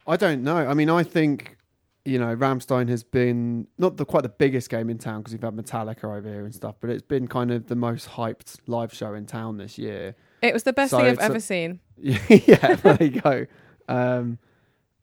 [0.07, 0.57] I don't know.
[0.57, 1.57] I mean, I think
[2.05, 5.43] you know Rammstein has been not the quite the biggest game in town because we've
[5.43, 8.93] had Metallica over here and stuff, but it's been kind of the most hyped live
[8.93, 10.17] show in town this year.
[10.43, 11.81] It was the best So thing I've it's a- ever seen.
[11.99, 13.47] yeah, there you go.
[13.89, 14.39] Um,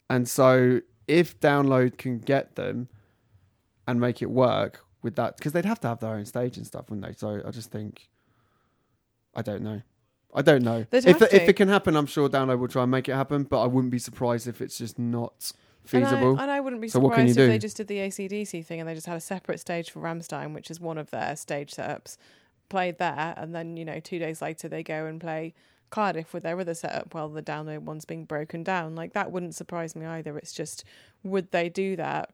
[0.10, 2.90] And so if Download can get them
[3.88, 6.68] and make it work with that, because they'd have to have their own stage and
[6.68, 7.14] stuff, wouldn't they?
[7.14, 8.10] So I just think,
[9.36, 9.82] I don't know.
[10.34, 10.86] I don't know.
[10.90, 13.44] They'd If, if it can happen, I'm sure Download will try and make it happen,
[13.44, 15.52] but I wouldn't be surprised if it's just not
[15.86, 16.32] feasible.
[16.32, 17.48] And I, and I wouldn't be So what can surprised if do?
[17.48, 20.54] they just did the ACDC thing and they just had a separate stage for Rammstein,
[20.54, 22.18] which is one of their stage setups,
[22.70, 25.56] played there, and then, you know, two days later they go and play
[25.90, 28.94] Cardiff with their other setup while the download one's being broken down.
[28.96, 30.38] Like, that wouldn't surprise me either.
[30.38, 30.84] It's just,
[31.24, 32.32] would they do that?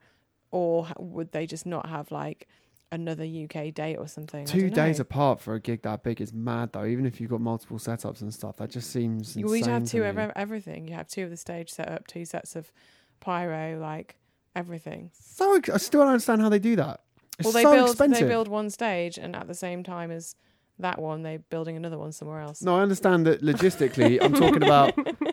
[0.52, 2.48] Or would they just not have, like,
[2.92, 4.46] another UK date or something?
[4.46, 6.86] Two days apart for a gig that big is mad, though.
[6.86, 10.04] Even if you've got multiple setups and stuff, that just seems You would have two
[10.04, 10.88] of everything.
[10.88, 12.72] You have two of the stage setup, two sets of
[13.20, 14.18] pyro, like
[14.56, 15.12] everything.
[15.14, 17.02] So I still don't understand how they do that.
[17.38, 18.28] It's well, they so build expensive.
[18.28, 20.36] they build one stage, and at the same time as
[20.80, 22.62] that one, they're building another one somewhere else.
[22.62, 24.22] No, I understand that logistically.
[24.22, 24.94] I'm talking about,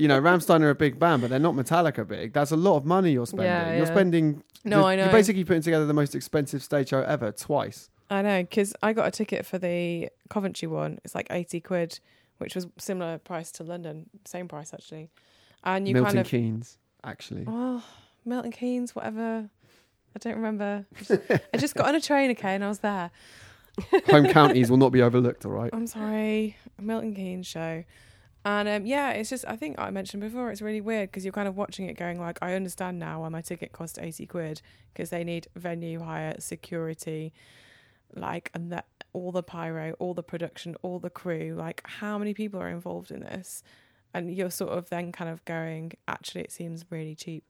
[0.00, 2.32] you know, Rammstein are a big band, but they're not Metallica big.
[2.32, 3.46] That's a lot of money you're spending.
[3.46, 3.84] Yeah, You're yeah.
[3.84, 4.42] spending.
[4.64, 5.02] No, you're, I know.
[5.04, 7.90] You're basically putting together the most expensive stage show ever twice.
[8.08, 10.98] I know because I got a ticket for the Coventry one.
[11.04, 12.00] It's like eighty quid,
[12.38, 15.10] which was similar price to London, same price actually.
[15.62, 17.44] And you Milton kind of Milton Keynes, actually.
[17.46, 17.84] oh
[18.24, 19.50] Milton Keynes, whatever.
[20.16, 20.86] I don't remember.
[21.52, 23.10] I just got on a train, okay, and I was there.
[24.08, 25.44] Home counties will not be overlooked.
[25.46, 25.70] All right.
[25.74, 27.84] I'm sorry, Milton Keynes show.
[28.44, 31.32] And um, yeah, it's just I think I mentioned before it's really weird because you're
[31.32, 34.62] kind of watching it going like I understand now why my ticket cost eighty quid
[34.92, 37.34] because they need venue hire, security,
[38.14, 41.54] like and that all the pyro, all the production, all the crew.
[41.56, 43.62] Like how many people are involved in this?
[44.14, 47.44] And you're sort of then kind of going actually it seems really cheap.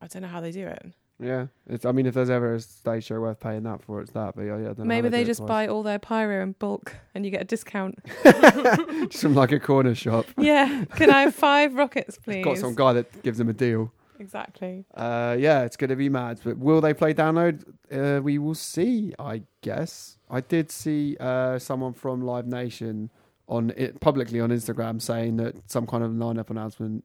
[0.00, 0.92] I don't know how they do it.
[1.18, 1.46] Yeah.
[1.66, 1.84] It's.
[1.84, 4.34] I mean, if there's ever a stage show worth paying that for, it's that.
[4.36, 4.52] But yeah, yeah.
[4.52, 7.24] I don't know how Maybe they, they just buy all their pyro in bulk and
[7.24, 7.98] you get a discount.
[8.24, 10.26] just from like a corner shop.
[10.36, 12.44] yeah, can I have five rockets, please?
[12.44, 13.92] Got some guy that gives them a deal.
[14.18, 14.84] Exactly.
[14.94, 16.40] Uh, yeah, it's going to be mad.
[16.42, 17.64] But will they play download?
[17.90, 20.18] Uh, we will see, I guess.
[20.30, 23.10] I did see uh, someone from Live Nation
[23.48, 27.04] on it publicly on Instagram saying that some kind of lineup announcement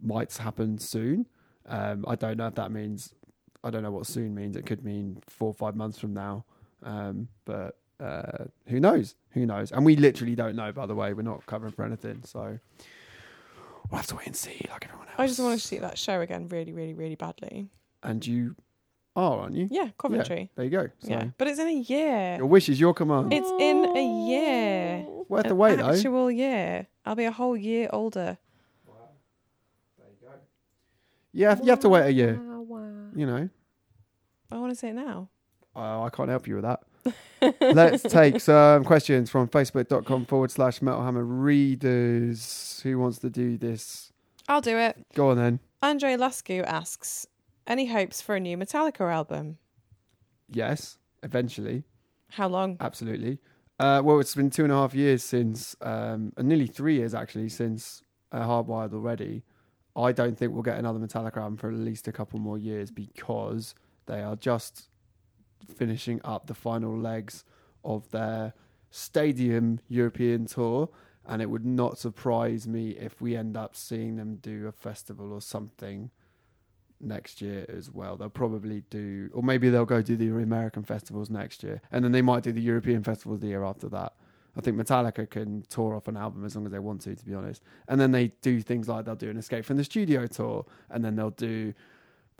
[0.00, 1.26] might happen soon.
[1.66, 3.12] Um, I don't know if that means.
[3.64, 4.56] I don't know what soon means.
[4.56, 6.44] It could mean four or five months from now.
[6.82, 9.14] Um, but uh, who knows?
[9.30, 9.72] Who knows?
[9.72, 10.70] And we literally don't know.
[10.70, 12.58] By the way, we're not covering for anything, so
[13.90, 15.16] we'll have to wait and see, like everyone else.
[15.18, 17.68] I just want to see that show again really, really, really badly.
[18.02, 18.54] And you
[19.16, 19.68] are, aren't you?
[19.70, 20.50] Yeah, Coventry.
[20.56, 20.88] There you go.
[20.98, 21.24] So Yeah.
[21.38, 22.36] But it's in a year.
[22.36, 23.32] your wish is your command.
[23.32, 25.06] It's in a year.
[25.28, 25.90] Worth the wait, though.
[25.90, 26.86] actual year.
[27.06, 28.36] I'll be a whole year older.
[28.86, 28.94] Wow.
[29.96, 30.34] There you go.
[31.32, 32.40] Yeah, you have to wait a year.
[33.14, 33.48] You know,
[34.50, 35.28] I want to say it now.
[35.76, 36.80] oh, I can't help you with that.
[37.60, 42.80] Let's take some questions from facebook.com forward slash Metal Hammer readers.
[42.82, 44.12] Who wants to do this?
[44.48, 44.96] I'll do it.
[45.14, 45.60] Go on then.
[45.82, 47.26] Andre Lascu asks,
[47.66, 49.58] any hopes for a new Metallica album?
[50.48, 51.84] Yes, eventually.
[52.30, 52.76] How long?
[52.80, 53.38] Absolutely.
[53.78, 57.14] Uh, well, it's been two and a half years since, um, uh, nearly three years
[57.14, 59.42] actually, since uh, Hardwired already.
[59.96, 62.90] I don't think we'll get another Metallica album for at least a couple more years
[62.90, 63.74] because
[64.06, 64.88] they are just
[65.76, 67.44] finishing up the final legs
[67.84, 68.54] of their
[68.90, 70.88] stadium European tour.
[71.26, 75.32] And it would not surprise me if we end up seeing them do a festival
[75.32, 76.10] or something
[77.00, 78.16] next year as well.
[78.16, 82.12] They'll probably do, or maybe they'll go do the American festivals next year, and then
[82.12, 84.14] they might do the European festivals the year after that.
[84.56, 87.24] I think Metallica can tour off an album as long as they want to, to
[87.24, 87.62] be honest.
[87.88, 91.04] And then they do things like they'll do an Escape from the Studio tour, and
[91.04, 91.74] then they'll do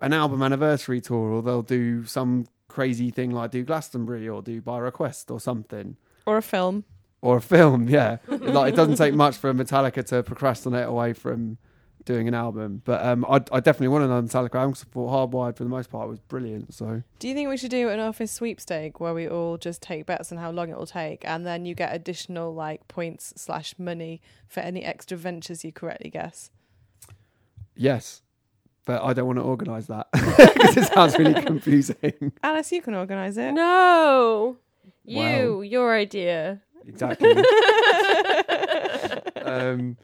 [0.01, 4.61] an album anniversary tour, or they'll do some crazy thing like do Glastonbury or do
[4.61, 5.97] By Request or something.
[6.27, 6.85] Or a film?
[7.21, 8.19] Or a film, yeah.
[8.29, 11.59] like it doesn't take much for Metallica to procrastinate away from
[12.05, 12.83] doing an album.
[12.85, 14.73] But um, I, I definitely want another Metallica album.
[14.75, 16.75] 'cause I thought Hardwired for the most part was brilliant.
[16.75, 20.07] So Do you think we should do an office sweepstake where we all just take
[20.07, 23.75] bets on how long it will take, and then you get additional like points slash
[23.79, 26.51] money for any extra ventures you correctly guess?
[27.77, 28.23] yes,
[28.87, 32.33] but I don't want to organise that because it sounds really confusing.
[32.43, 33.53] Alice, you can organise it.
[33.53, 34.57] No,
[35.05, 35.61] you, Wow.
[35.63, 36.61] your idea.
[36.87, 37.31] exactly.
[39.43, 39.97] um,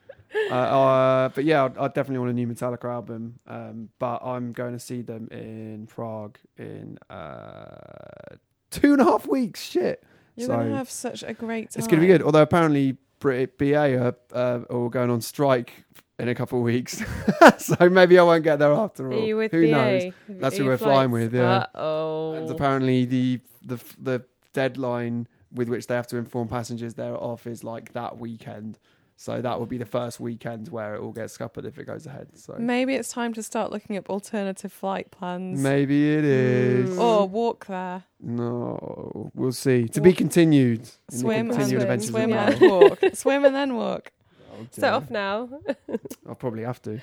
[0.50, 3.38] uh, uh, but yeah, I, definitely want a new Metallica album.
[3.46, 8.36] Um, but I'm going to see them in Prague in uh,
[8.70, 9.62] two and a half weeks.
[9.62, 10.04] Shit.
[10.36, 11.78] You're So- gonna have such a great time.
[11.80, 12.22] It's going to be good.
[12.22, 15.84] Although apparently Brit- BA are, uh, all going on strike
[16.18, 17.02] in a couple of weeks,
[17.58, 19.20] so maybe I won't get there after all.
[19.20, 19.58] Who BA?
[19.66, 20.12] knows?
[20.28, 21.66] That's who we're flying with, yeah.
[21.74, 27.46] And apparently the the the deadline with which they have to inform passengers they're off
[27.46, 28.78] is like that weekend.
[29.20, 32.06] So that would be the first weekend where it all gets scuppered if it goes
[32.06, 32.28] ahead.
[32.38, 35.60] So Maybe it's time to start looking up alternative flight plans.
[35.60, 36.96] maybe it is.
[36.96, 36.98] Mm.
[36.98, 38.04] Or walk there.
[38.18, 39.88] No, we'll see.
[39.88, 40.80] To be continued.
[40.80, 42.98] in the Swim and continued swim, adventures Swim and walk.
[43.12, 44.10] Swim and then walk.
[44.54, 45.50] Oh, Set off now.
[46.26, 46.98] I'll probably have to.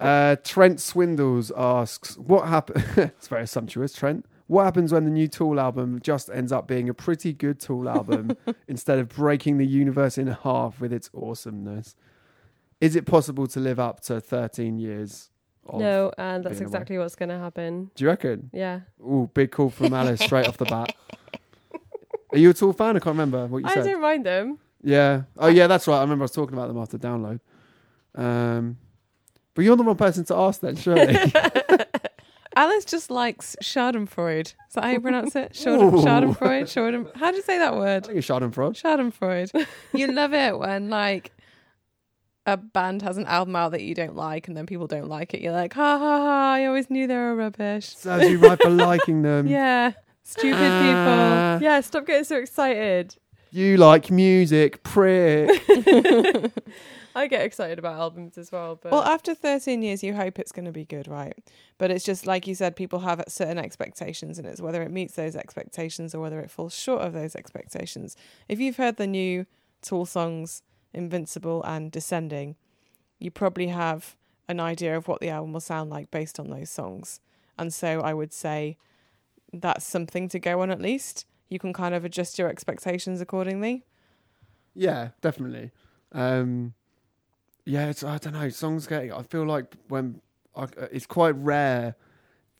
[0.00, 2.84] Uh, Trent Swindles asks, "What happened?"
[3.16, 4.26] it's very sumptuous, Trent.
[4.50, 7.88] What happens when the new Tool album just ends up being a pretty good Tool
[7.88, 8.36] album
[8.66, 11.94] instead of breaking the universe in half with its awesomeness?
[12.80, 15.30] Is it possible to live up to 13 years?
[15.72, 16.66] No, and that's being away.
[16.66, 17.92] exactly what's going to happen.
[17.94, 18.50] Do you reckon?
[18.52, 18.80] Yeah.
[19.00, 20.96] Ooh, big call from Alice straight off the bat.
[22.32, 22.96] Are you a Tool fan?
[22.96, 23.86] I can't remember what you I said.
[23.86, 24.58] I don't mind them.
[24.82, 25.22] Yeah.
[25.38, 25.98] Oh, yeah, that's right.
[25.98, 27.38] I remember I was talking about them after download.
[28.16, 28.78] Um,
[29.54, 31.14] but you're the wrong person to ask then, surely.
[32.56, 34.46] Alice just likes Schadenfreude.
[34.68, 35.52] Is that how you pronounce it?
[35.52, 36.62] Schaden, Schadenfreude?
[36.64, 38.06] Schaden, how do you say that I word?
[38.06, 38.80] think it's Schadenfreude.
[38.80, 39.66] Schadenfreude.
[39.94, 41.32] You love it when like
[42.46, 45.32] a band has an album out that you don't like and then people don't like
[45.34, 45.40] it.
[45.40, 47.96] You're like, ha ha ha, I always knew they were rubbish.
[47.96, 49.46] Serves you right for liking them.
[49.48, 49.92] Yeah.
[50.22, 53.16] Stupid Ah, Yeah, stop getting so excited.
[53.52, 55.50] You like music, prick.
[57.10, 57.22] people.
[57.22, 60.52] I get excited about albums as well, but well, after 13 years, you hope it's
[60.52, 61.36] going to be good, right?
[61.78, 65.14] But it's just like you said, people have certain expectations, and it's whether it meets
[65.14, 68.16] those expectations or whether it falls short of those expectations.
[68.48, 69.46] If you've heard the new
[69.82, 72.56] Tool songs, Invincible and Descending,
[73.18, 74.16] you probably have
[74.48, 77.20] an idea of what the album will sound like based on those songs.
[77.58, 78.78] And so I would say
[79.52, 81.26] that's something to go on at least.
[81.48, 83.84] You can kind of adjust your expectations accordingly.
[84.74, 85.70] yeah, definitely.
[86.12, 86.74] Um,
[87.70, 88.48] yeah, it's, I don't know.
[88.48, 89.12] Songs getting.
[89.12, 90.20] I feel like when
[90.56, 91.94] I, uh, it's quite rare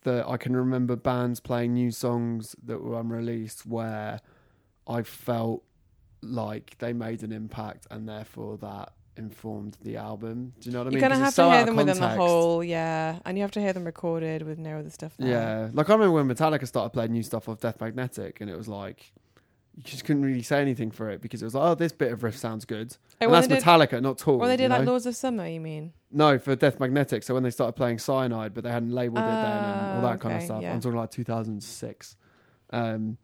[0.03, 4.21] that I can remember bands playing new songs that were unreleased where
[4.87, 5.65] I felt
[6.23, 10.55] like they made an impact and therefore that informed the album.
[10.61, 11.01] Do you know what I mean?
[11.01, 13.61] You're gonna have so to hear them within the whole, yeah, and you have to
[13.61, 15.13] hear them recorded with no other stuff.
[15.19, 15.29] There.
[15.29, 18.57] Yeah, like I remember when Metallica started playing new stuff off Death Magnetic, and it
[18.57, 19.13] was like
[19.83, 22.13] you just couldn't really say anything for it because it was like, oh, this bit
[22.13, 24.39] of riff sounds good, Oh, and that's did, Metallica, not Tool.
[24.39, 24.91] Well, they did like know?
[24.93, 25.47] Lords of Summer.
[25.49, 25.93] You mean?
[26.13, 27.23] no for Death Magnetic.
[27.23, 30.11] So when they started playing Cyanide, but they hadn't labeled it then and all Ah,
[30.13, 30.63] that kind of stuff.
[30.63, 30.73] yeah.
[30.73, 32.17] I'm talking like 2006.
[32.73, 33.17] Um,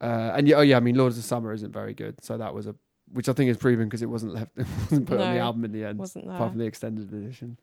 [0.00, 2.54] uh, and yeah, oh yeah, I mean Lords of Summer isn't very good, so that
[2.54, 2.74] was a
[3.12, 5.64] which I think is proven because it wasn't left, it wasn't put on the album
[5.64, 6.34] in the end Wasn't there?
[6.34, 7.58] apart from the extended edition.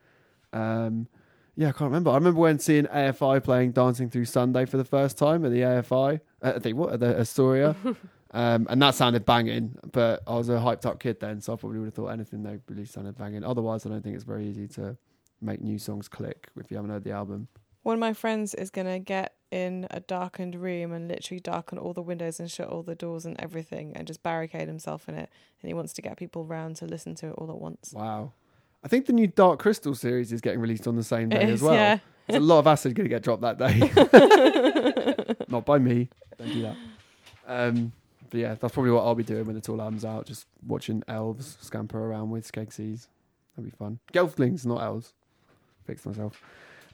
[0.53, 1.07] Um,
[1.55, 2.11] yeah, I can't remember.
[2.11, 5.61] I remember when seeing AFI playing "Dancing Through Sunday" for the first time at the
[5.61, 6.19] AFI.
[6.41, 7.75] Uh, I think what at the Astoria,
[8.31, 9.77] um, and that sounded banging.
[9.91, 12.43] But I was a hyped up kid then, so I probably would have thought anything
[12.43, 13.43] they released sounded banging.
[13.43, 14.97] Otherwise, I don't think it's very easy to
[15.41, 17.47] make new songs click if you haven't heard the album.
[17.83, 21.93] One of my friends is gonna get in a darkened room and literally darken all
[21.93, 25.29] the windows and shut all the doors and everything and just barricade himself in it.
[25.61, 27.93] And he wants to get people round to listen to it all at once.
[27.95, 28.33] Wow.
[28.85, 31.59] I think the new Dark Crystal series is getting released on the same day as
[31.61, 31.73] well.
[31.73, 31.97] yeah.
[32.27, 35.35] There's a lot of acid going to get dropped that day.
[35.49, 36.07] Not by me.
[36.37, 36.75] Don't do that.
[37.47, 37.91] Um,
[38.29, 40.27] but yeah, that's probably what I'll be doing when the Tool album's out.
[40.27, 43.07] Just watching elves scamper around with Skeksis.
[43.55, 43.97] That'd be fun.
[44.13, 45.13] Gelflings, not elves.
[45.85, 46.39] Fix myself.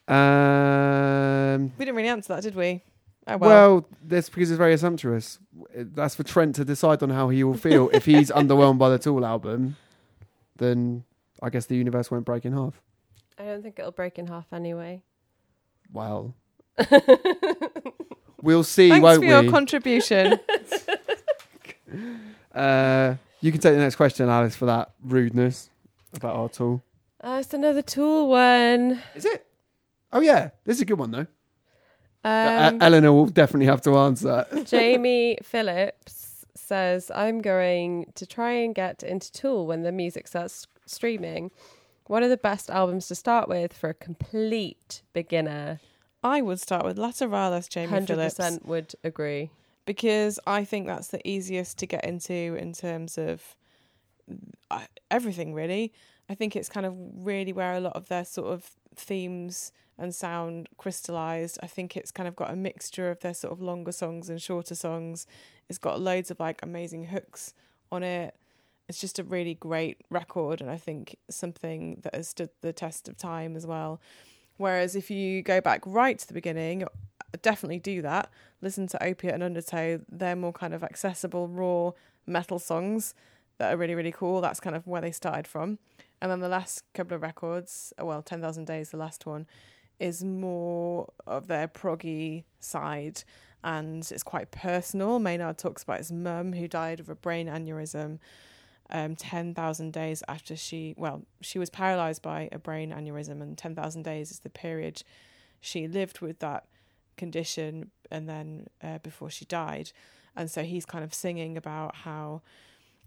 [0.07, 2.83] Um, We didn't really answer that, did we?
[3.27, 3.87] Oh well, well.
[4.03, 5.39] that's because it's very assumptuous.
[5.75, 7.89] That's for Trent to decide on how he will feel.
[7.93, 9.75] if he's underwhelmed by the Tool album,
[10.57, 11.03] then
[11.41, 12.81] I guess the universe won't break in half.
[13.37, 15.01] I don't think it'll break in half anyway.
[15.91, 16.35] Well,
[18.41, 19.49] we'll see, Thanks won't for your we?
[19.49, 20.39] contribution.
[22.53, 25.69] uh, you can take the next question, Alice, for that rudeness
[26.13, 26.81] about our tool.
[27.23, 29.01] Uh, it's another tool one.
[29.15, 29.45] Is it?
[30.11, 31.27] Oh yeah, this is a good one though.
[32.23, 34.45] Um, Uh, Eleanor will definitely have to answer.
[34.65, 40.67] Jamie Phillips says, I'm going to try and get into Tool when the music starts
[40.85, 41.51] streaming.
[42.07, 45.79] What are the best albums to start with for a complete beginner?
[46.23, 48.37] I would start with Lateralus, Jamie Phillips.
[48.37, 49.49] 100% would agree.
[49.85, 53.55] because I think that's the easiest to get into in terms of
[54.69, 55.93] uh, everything, really.
[56.29, 60.13] I think it's kind of really where a lot of their sort of themes and
[60.13, 61.59] sound crystallized.
[61.63, 64.41] I think it's kind of got a mixture of their sort of longer songs and
[64.41, 65.27] shorter songs.
[65.69, 67.53] It's got loads of like amazing hooks
[67.91, 68.35] on it.
[68.87, 73.07] It's just a really great record, and I think something that has stood the test
[73.07, 74.01] of time as well.
[74.57, 76.83] Whereas if you go back right to the beginning,
[77.41, 78.29] definitely do that.
[78.61, 80.01] Listen to Opiate and Undertow.
[80.09, 81.91] They're more kind of accessible, raw
[82.27, 83.13] metal songs
[83.57, 84.41] that are really, really cool.
[84.41, 85.79] That's kind of where they started from.
[86.21, 89.47] And then the last couple of records, uh, well, 10,000 Days, the last one,
[89.99, 93.23] is more of their proggy side
[93.63, 95.19] and it's quite personal.
[95.19, 98.19] Maynard talks about his mum who died of a brain aneurysm.
[98.91, 104.03] Um, 10,000 days after she, well, she was paralyzed by a brain aneurysm, and 10,000
[104.03, 105.03] days is the period
[105.59, 106.65] she lived with that
[107.17, 109.91] condition and then uh, before she died.
[110.35, 112.41] And so he's kind of singing about how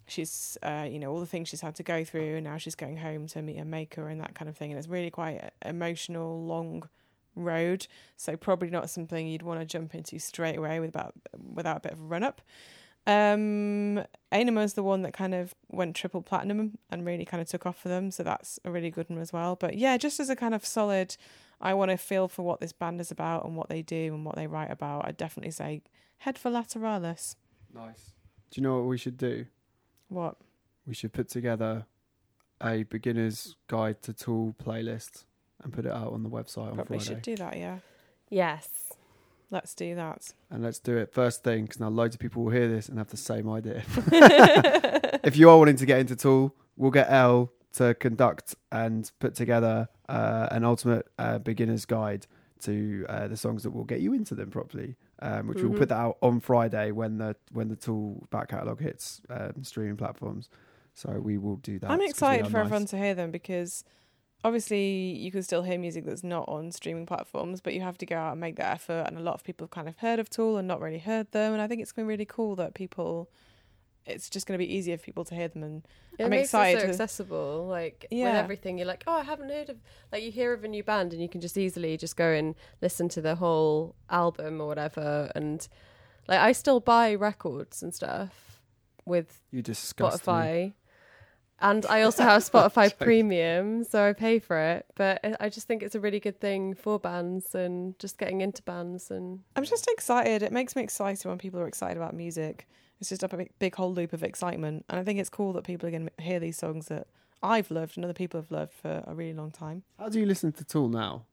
[0.07, 2.74] she's, uh, you know, all the things she's had to go through, and now she's
[2.74, 4.70] going home to meet her maker and that kind of thing.
[4.70, 6.89] And it's really quite emotional, long
[7.35, 7.87] road.
[8.16, 11.14] So probably not something you'd want to jump into straight away without
[11.55, 12.41] without a bit of a run up.
[13.07, 14.03] Um,
[14.33, 17.67] Ænima is the one that kind of went triple platinum and really kind of took
[17.67, 19.57] off for them, so that's a really good one as well.
[19.57, 21.17] But yeah, just as a kind of solid,
[21.61, 24.25] I want to feel for what this band is about and what they do and
[24.25, 25.07] what they write about.
[25.07, 25.83] I'd definitely say
[26.19, 27.37] head for Lateralus.
[27.75, 28.13] Nice.
[28.51, 29.47] Do you know what we should do?
[30.09, 30.37] What?
[30.87, 31.87] We should put together
[32.63, 35.25] a beginner's guide to Tool playlist
[35.63, 37.15] and put it out on the website on Probably Friday.
[37.15, 37.57] should do that.
[37.57, 37.79] Yeah,
[38.31, 38.69] Yes.
[39.55, 40.33] Let's do that.
[40.51, 42.99] And let's do it first thing because now loads of people will hear this and
[42.99, 43.85] have the same idea.
[45.25, 49.37] if you are wanting to get into Tool, we'll get El to conduct and put
[49.37, 52.27] together uh, an ultimate uh, beginner's guide
[52.63, 54.97] to uh, the songs that will get you into them properly.
[55.21, 55.79] Um, which we'll Mhm.
[55.79, 59.97] put that out on Friday when the when the Tool back catalogue hits um, streaming
[59.97, 60.51] platforms.
[60.95, 61.91] So we will do that.
[61.93, 62.65] I'm excited for nice.
[62.67, 63.85] everyone to hear them because
[64.45, 68.07] obviously you can still hear music that's not on streaming platforms, but you have to
[68.07, 69.05] go out and make that effort.
[69.07, 71.33] And a lot of people have kind of heard of Tool and not really heard
[71.33, 71.55] them.
[71.55, 73.31] And I think it's been really cool that people,
[74.05, 75.63] it's just going to be easier for people to hear them.
[75.63, 75.89] And
[76.19, 77.67] It I'm makes excited it so accessible.
[77.67, 79.79] Like with everything, you're like, oh, I haven't heard of.
[80.13, 82.55] Like you hear of a new band, and you can just easily just go and
[82.83, 85.33] listen to the whole album or whatever.
[85.35, 85.67] And
[86.29, 88.61] like, I still buy records and stuff
[89.07, 90.75] with You disgust me.
[91.65, 91.71] Spotify.
[91.71, 94.87] And I also have Spotify Premium, so I pay for it.
[94.95, 98.41] But I- I just think it's a really good thing for bands and just getting
[98.41, 99.11] into bands.
[99.11, 100.43] And I'm just excited.
[100.43, 102.67] It makes me excited when people are excited about music.
[103.01, 104.85] It's just a big, big whole loop of excitement.
[104.89, 107.07] And I think it's cool that people are going to hear these songs that
[107.43, 109.83] I've loved and other people have loved for a really long time.
[109.99, 111.27] How do you listen to Tool now?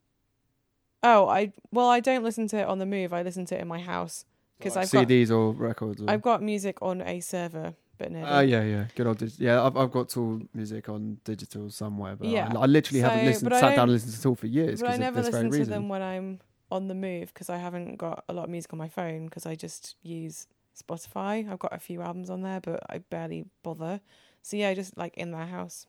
[1.04, 3.14] Oh, I well, I don't listen to it on the move.
[3.14, 4.26] I listen to it in my house
[4.60, 6.02] because Like I've got CDs or records?
[6.02, 6.10] Or...
[6.10, 8.26] I've got music on a server, but no.
[8.28, 9.64] Oh yeah, yeah, good old dig- yeah.
[9.64, 12.52] I've I've got Tool music on digital somewhere, but Yeah.
[12.56, 14.82] I, I literally haven't listened, sat down and listened to Tool for years.
[14.82, 15.70] but I never listen to reason.
[15.70, 16.40] them when I'm
[16.72, 19.46] on the move because I haven't got a lot of music on my phone because
[19.46, 21.48] I just use Spotify.
[21.52, 24.02] I've got a few albums on there, but I barely bother.
[24.42, 25.86] So yeah, just like in their house.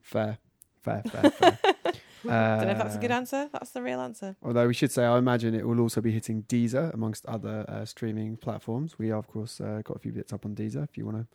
[0.00, 0.38] Fair,
[0.80, 1.58] fair, fair, fair.
[2.24, 2.32] Don't
[2.66, 3.48] know if that's a good Uh, answer.
[3.52, 4.36] That's the real answer.
[4.42, 7.84] Although we should say, I imagine it will also be hitting Deezer amongst other uh,
[7.84, 8.98] streaming platforms.
[8.98, 11.18] We are, of course, uh, got a few bits up on Deezer if you want
[11.18, 11.26] to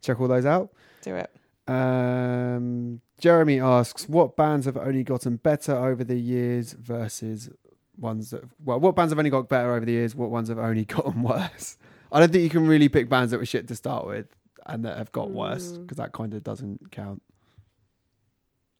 [0.00, 0.70] check all those out.
[1.02, 1.30] Do it.
[1.68, 7.50] Um, Jeremy asks, what bands have only gotten better over the years versus
[7.98, 10.14] ones that, well, what bands have only got better over the years?
[10.14, 11.76] What ones have only gotten worse?
[12.10, 14.26] I don't think you can really pick bands that were shit to start with
[14.66, 15.82] and that have got worse Mm.
[15.82, 17.22] because that kind of doesn't count.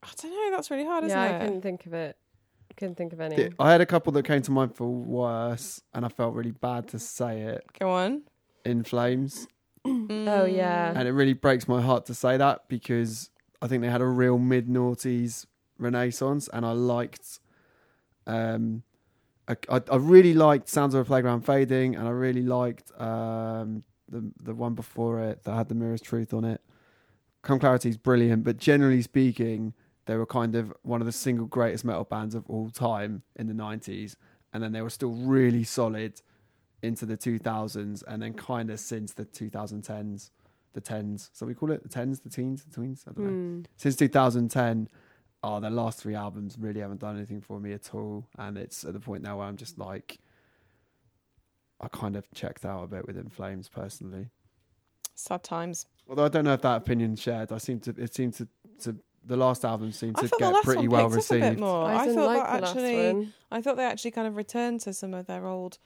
[0.02, 0.56] I don't know.
[0.56, 2.16] That's really hard, isn't yeah, I couldn't think of it.
[2.76, 3.36] Couldn't think of any.
[3.36, 6.50] The- I had a couple that came to mind for worse and I felt really
[6.52, 7.64] bad to say it.
[7.78, 8.22] Go on.
[8.64, 9.46] In Flames.
[9.84, 10.92] Oh, yeah.
[10.96, 13.30] And it really breaks my heart to say that because
[13.60, 15.46] I think they had a real mid noughties
[15.78, 17.40] renaissance, and I liked,
[18.26, 18.84] um,
[19.48, 23.82] I, I, I really liked Sounds of a Playground Fading, and I really liked um
[24.08, 26.60] the the one before it that had the Mirror's Truth on it.
[27.42, 29.74] Come Clarity's brilliant, but generally speaking,
[30.06, 33.46] they were kind of one of the single greatest metal bands of all time in
[33.46, 34.16] the nineties,
[34.52, 36.20] and then they were still really solid
[36.82, 40.30] into the 2000s and then kind of since the 2010s
[40.72, 43.30] the 10s so we call it the 10s the teens the tweens i don't know
[43.30, 43.62] Hmm.
[43.76, 44.88] since 2010
[45.44, 48.82] oh the last three albums really haven't done anything for me at all and it's
[48.84, 50.18] at the point now where i'm just like
[51.80, 54.26] i kind of checked out a bit with In Flames personally
[55.14, 55.86] Sad times.
[56.08, 58.48] although i don't know if that opinion shared i seem to it seemed to
[58.80, 61.60] to the last album seemed I to get pretty well picked up a bit received
[61.60, 61.84] more.
[61.86, 63.32] I, I, didn't thought like that actually.
[63.50, 65.78] I thought they actually kind of returned to some of their old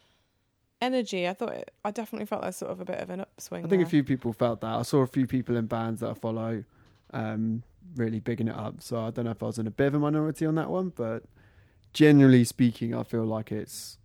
[0.80, 1.28] energy.
[1.28, 3.64] I thought it, I definitely felt there's sort of a bit of an upswing.
[3.64, 4.74] I think a few people felt that.
[4.74, 6.64] I saw a few people in bands that I follow
[7.12, 7.62] um,
[7.94, 8.82] really bigging it up.
[8.82, 10.70] So I don't know if I was in a bit of a minority on that
[10.70, 11.24] one, but
[11.92, 13.98] generally speaking, I feel like it's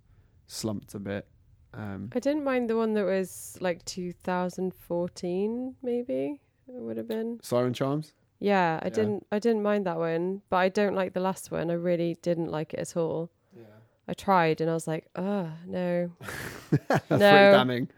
[0.47, 1.27] slumped a bit.
[1.73, 7.39] Um, I didn't mind the one that was like 2014, maybe it would have been.
[7.41, 8.13] Siren Charms.
[8.43, 8.89] Yeah, I Yeah.
[8.89, 9.27] didn't.
[9.31, 11.69] I didn't mind that one, but I don't like the last one.
[11.69, 13.29] I really didn't like it at all.
[13.55, 13.63] Yeah,
[14.07, 16.11] I tried, and I was like, oh no.
[16.71, 17.51] that's pretty No.
[17.51, 17.89] damning.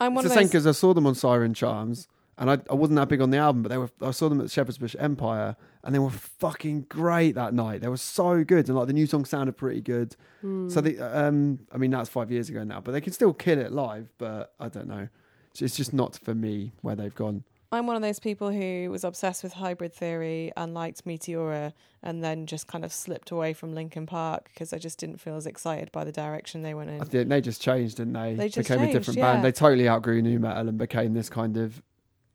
[0.00, 0.50] I'm one It's of the same those.
[0.50, 3.38] because I saw them on Siren Charms, and I, I wasn't that big on the
[3.38, 3.90] album, but they were.
[4.02, 7.80] I saw them at Shepherd's Bush Empire, and they were fucking great that night.
[7.80, 10.14] They were so good, and like the new song sounded pretty good.
[10.42, 10.68] Hmm.
[10.68, 13.58] So they, um, I mean, that's five years ago now, but they can still kill
[13.58, 14.12] it live.
[14.18, 15.08] But I don't know.
[15.52, 17.42] It's- It's just not for me where they've gone.
[17.70, 22.24] I'm one of those people who was obsessed with hybrid theory and liked Meteora and
[22.24, 25.46] then just kind of slipped away from Linkin Park because I just didn't feel as
[25.46, 27.28] excited by the direction they went in.
[27.28, 28.34] They just changed, didn't they?
[28.34, 29.32] They just became a changed, different yeah.
[29.34, 29.44] band.
[29.44, 31.82] They totally outgrew nu metal and became this kind of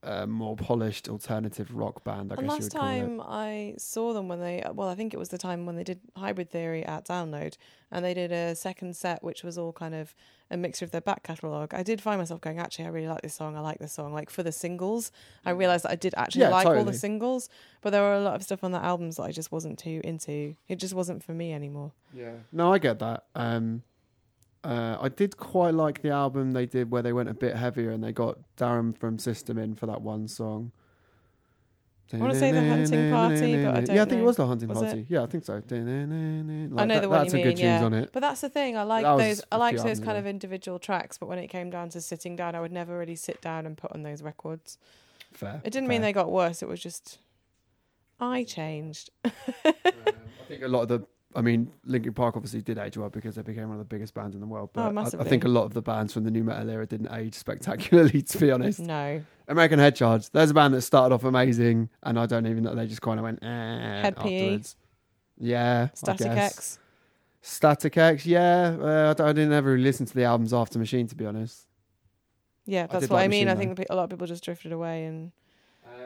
[0.04, 2.32] uh, more polished alternative rock band.
[2.32, 4.96] I and guess you last would call time I saw them when they, well, I
[4.96, 7.56] think it was the time when they did Hybrid Theory at Download,
[7.92, 10.14] and they did a second set which was all kind of
[10.52, 11.74] a mixture of their back catalogue.
[11.74, 13.56] I did find myself going, actually, I really like this song.
[13.56, 14.14] I like this song.
[14.14, 15.12] Like for the singles,
[15.46, 17.50] I realised that I did actually Yeah, like all the singles,
[17.82, 20.02] but there were a lot of stuff on the albums that I just wasn't too
[20.04, 20.56] into.
[20.68, 21.92] It just wasn't for me anymore.
[22.14, 22.34] Yeah.
[22.52, 23.26] No, I get that.
[23.36, 23.84] Um,
[24.64, 27.92] uh, I did quite like the album they did where they went a bit heavier
[27.92, 30.72] and they got Daron from System in for that one song.
[32.14, 34.24] I wanna say The Hunting Party, but I don't yeah, I think it know.
[34.26, 35.06] was the hunting Was party.
[35.10, 35.54] Yeah, I think so.
[35.54, 37.56] Like I know that- the one that's you a mean.
[37.56, 37.80] good yeah.
[37.80, 38.10] tunes on it.
[38.14, 38.78] But that's the thing.
[38.78, 39.42] I like That those.
[39.52, 41.18] I few those kind of individual tracks.
[41.18, 43.76] But when it came down to sitting down, I would never really sit down and
[43.76, 44.78] put on those records.
[45.34, 45.62] Fair.
[45.64, 46.62] It didn't mean they got worse.
[46.62, 47.18] It was just
[48.20, 49.10] I changed.
[49.26, 49.32] Um,
[49.66, 49.74] I
[50.48, 51.08] think a lot of the.
[51.36, 54.14] I mean, Linkin Park obviously did age well because they became one of the biggest
[54.14, 54.70] bands in the world.
[54.74, 56.86] But Oh, I- I, think a lot of the bands from the nu metal era
[56.86, 58.80] didn't age spectacularly, to be honest.
[58.80, 59.24] no.
[59.48, 60.30] American Head Charge.
[60.30, 62.76] There's a band that started off amazing, and I don't even know.
[62.76, 64.22] They just kind of went eh, Hed PE.
[64.46, 64.76] afterwards.
[65.38, 66.28] Yeah, I Static.
[66.28, 66.80] X.
[67.42, 68.26] Static X.
[68.26, 71.68] Yeah, uh, I, I didn't ever listen to the albums after Machine, to be honest.
[72.66, 73.50] Yeah, that's did what like I mean.
[73.50, 75.04] I think pe- a lot of people just drifted away.
[75.06, 75.32] And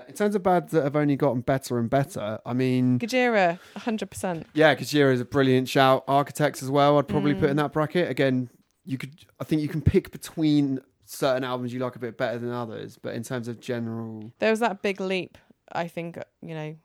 [0.08, 4.10] in terms of bands that have only gotten better and better, I mean, Gojira, hundred
[4.12, 4.48] percent.
[4.54, 6.04] yeah, Gojira is a brilliant shout.
[6.08, 6.98] Architects as well.
[6.98, 7.62] I'd probably put in Mm.
[7.62, 8.10] that bracket.
[8.10, 8.50] Again,
[8.86, 9.14] you could.
[9.40, 12.98] I think you can pick between certain albums you like a bit better than others,
[13.02, 15.38] but in terms of general, There was that big leap.
[15.72, 16.76] I think you know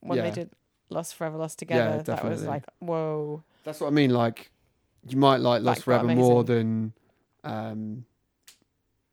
[0.00, 0.24] when Yeah.
[0.24, 0.50] they did
[0.90, 1.96] Lost Forever, Lost Together.
[1.96, 3.42] Yeah, that was like whoa.
[3.64, 4.10] that's what I mean.
[4.10, 4.50] Like,
[5.06, 6.92] you might like Lost Like, Forever more than.
[7.44, 8.04] um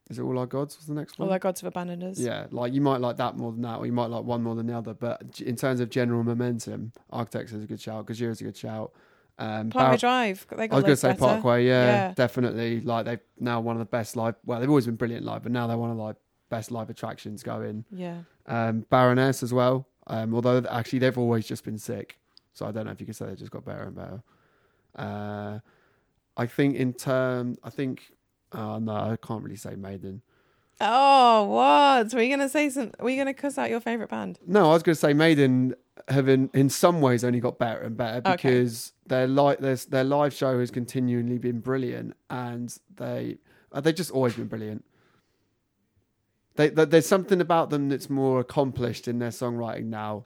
[0.10, 0.78] Is it All Our Gods?
[0.78, 1.28] Was the next one?
[1.28, 2.20] All our gods have abandoned us.
[2.20, 4.54] Yeah, like you might like that more than that, or you might like one more
[4.56, 4.94] than the other.
[4.94, 8.06] But in terms of general momentum, Architects is a good shout.
[8.06, 8.92] Gojira is a good shout.
[9.40, 10.46] Um, Parkway Bar- Drive.
[10.56, 11.20] They I was going to say better.
[11.20, 12.14] Parkway, yeah, Yeah.
[12.14, 12.82] definitely.
[12.82, 14.36] Like they've now one of the best live.
[14.46, 16.16] Well, they've always been brilliant live, but now they're one of the like,
[16.50, 17.84] best live attractions going.
[17.92, 18.20] Yeah.
[18.46, 19.88] Um, Baroness as well.
[20.08, 22.20] Um, although actually they've always just been sick,
[22.54, 24.24] so I don't know if you could say they just got better and better.
[24.96, 25.60] Uh,
[26.38, 28.12] I think in term, I think.
[28.52, 30.22] Oh no, I can't really say Maiden.
[30.82, 32.14] Oh, what?
[32.14, 32.92] Were you gonna say some?
[33.00, 34.40] Were you gonna cuss out your favorite band?
[34.46, 35.74] No, I was going to say Maiden
[36.10, 38.32] have in, in some ways only got better and better Okay.
[38.36, 43.38] because their li- their their live show has continually been brilliant and they
[43.72, 44.84] uh, they've just always been brilliant.
[46.56, 50.26] They, they, there's something about them that's more accomplished in their songwriting now,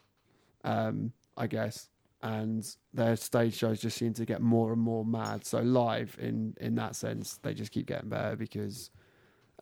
[0.64, 1.90] um, I guess,
[2.22, 5.46] and their stage shows just seem to get more and more mad.
[5.46, 8.92] So live, in in that sense, they just keep getting better because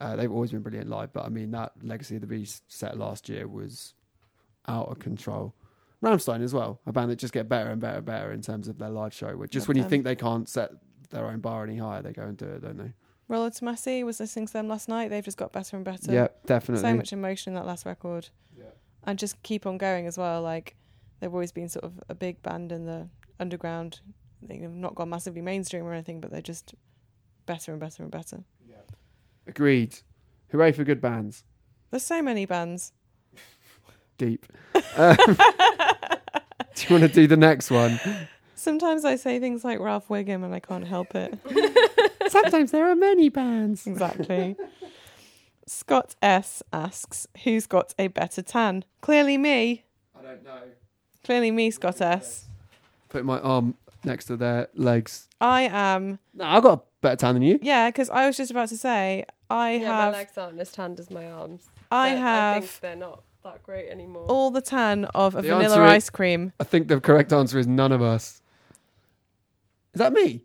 [0.02, 1.14] uh, they've always been brilliant live.
[1.14, 3.94] But I mean, that Legacy of the Beast set last year was
[4.68, 5.54] out of control.
[6.04, 8.68] Rammstein as well, a band that just get better and better and better in terms
[8.68, 9.36] of their live show.
[9.36, 9.90] Which just Love when you them.
[9.90, 10.72] think they can't set
[11.10, 12.94] their own bar any higher, they go and do it, don't they?
[13.28, 15.10] Rolo Tomassi was listening to them last night.
[15.10, 16.14] They've just got better and better.
[16.14, 16.88] yeah, definitely.
[16.88, 18.30] So much emotion in that last record.
[18.58, 18.66] Yeah.
[19.04, 20.42] And just keep on going as well.
[20.42, 20.76] Like
[21.20, 23.08] they've always been sort of a big band in the
[23.40, 24.02] underground.
[24.42, 26.76] They've not gone massively mainstream or anything, but they're just
[27.46, 28.44] better and better and better.
[28.68, 28.76] Yeah.
[29.48, 30.00] Agreed.
[30.52, 31.44] Hooray for good bands.
[31.90, 32.94] There's so many bands.
[34.18, 34.46] Deep.
[34.96, 35.16] Um,
[36.76, 38.00] do you want to do the next one?
[38.56, 41.38] Sometimes I say things like Ralph Wiggum and I can't help it.
[42.28, 43.88] Sometimes there are many bands.
[43.88, 44.56] Exactly.
[45.66, 49.84] Scott S asks, "Who's got a better tan?" Clearly me.
[50.18, 50.64] I don't know.
[51.28, 52.46] Clearly me, Scott S.
[53.10, 53.76] Put my arm
[54.06, 55.28] next to their legs.
[55.42, 56.20] I am.
[56.34, 57.60] No, I've got a better tan than you.
[57.62, 60.14] Yeah, because I was just about to say I yeah, have.
[60.14, 61.68] my legs aren't as tanned as my arms.
[61.92, 64.24] I But I have think they're not that great anymore.
[64.30, 66.54] all the tan of a The vanilla answer is- ice cream.
[66.62, 68.42] I think the correct answer is none of us.
[69.94, 70.44] Is that me?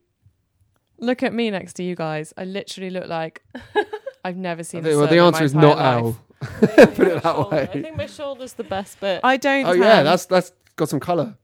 [0.99, 2.35] Look at me next to you guys.
[2.37, 3.43] I literally look like
[4.25, 4.83] I've never I seen.
[4.83, 5.87] think- the well, sun the in answer my is entire not life.
[5.87, 6.19] Al.
[6.43, 7.63] I think Put it my that shoulder- way.
[7.63, 9.21] I think my shoulder's the best bit.
[9.23, 9.65] I don't.
[9.67, 9.83] Oh tan.
[9.83, 10.53] yeah, that's that's
[10.83, 11.37] got some colour.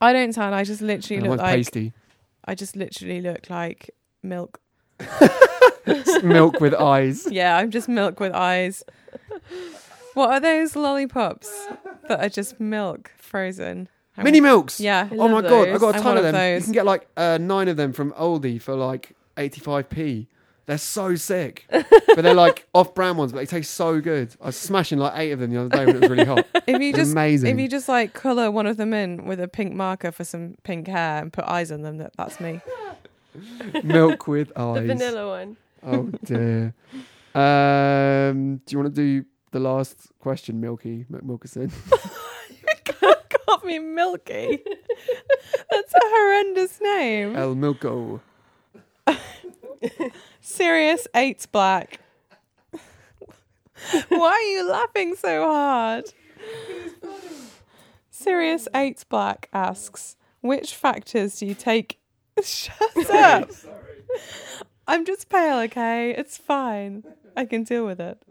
[0.00, 0.52] I don't tan.
[0.52, 1.56] I just literally look like.
[1.56, 1.92] pasty.
[2.44, 3.90] I just literally look like
[4.22, 4.60] milk.
[5.86, 7.26] It's milk with eyes.
[7.30, 8.84] Yeah, I'm just milk with eyes.
[10.14, 11.48] What are those lollipops
[12.08, 13.88] that are just milk frozen?
[14.12, 14.80] How Mini milks.
[14.80, 15.08] Yeah.
[15.10, 15.80] I Oh my love god, I those.
[15.80, 16.56] got a ton of them.
[16.56, 20.26] You can get like uh, nine of them from Aldi for like 85p.
[20.66, 24.34] They're so sick, but they're like off-brand ones, but they taste so good.
[24.40, 26.44] I was smashing like eight of them the other day when it was really hot.
[26.66, 27.50] If you just amazing.
[27.54, 30.56] if you just like color one of them in with a pink marker for some
[30.64, 32.60] pink hair and put eyes on them, that that's me.
[33.84, 34.86] Milk with the eyes.
[34.86, 35.56] vanilla one.
[35.84, 36.74] Oh dear.
[37.32, 41.70] Um, do you want to do the last question, Milky McMilkerson.
[43.46, 44.62] Got me Milky.
[45.70, 47.36] That's a horrendous name.
[47.36, 48.20] El Milko.
[50.40, 52.00] Sirius eight black.
[54.08, 56.04] Why are you laughing so hard?
[58.10, 61.98] Sirius eight black asks, which factors do you take?
[62.42, 63.50] Shut up.
[64.88, 66.12] I'm just pale, okay?
[66.16, 67.04] It's fine.
[67.36, 68.22] I can deal with it.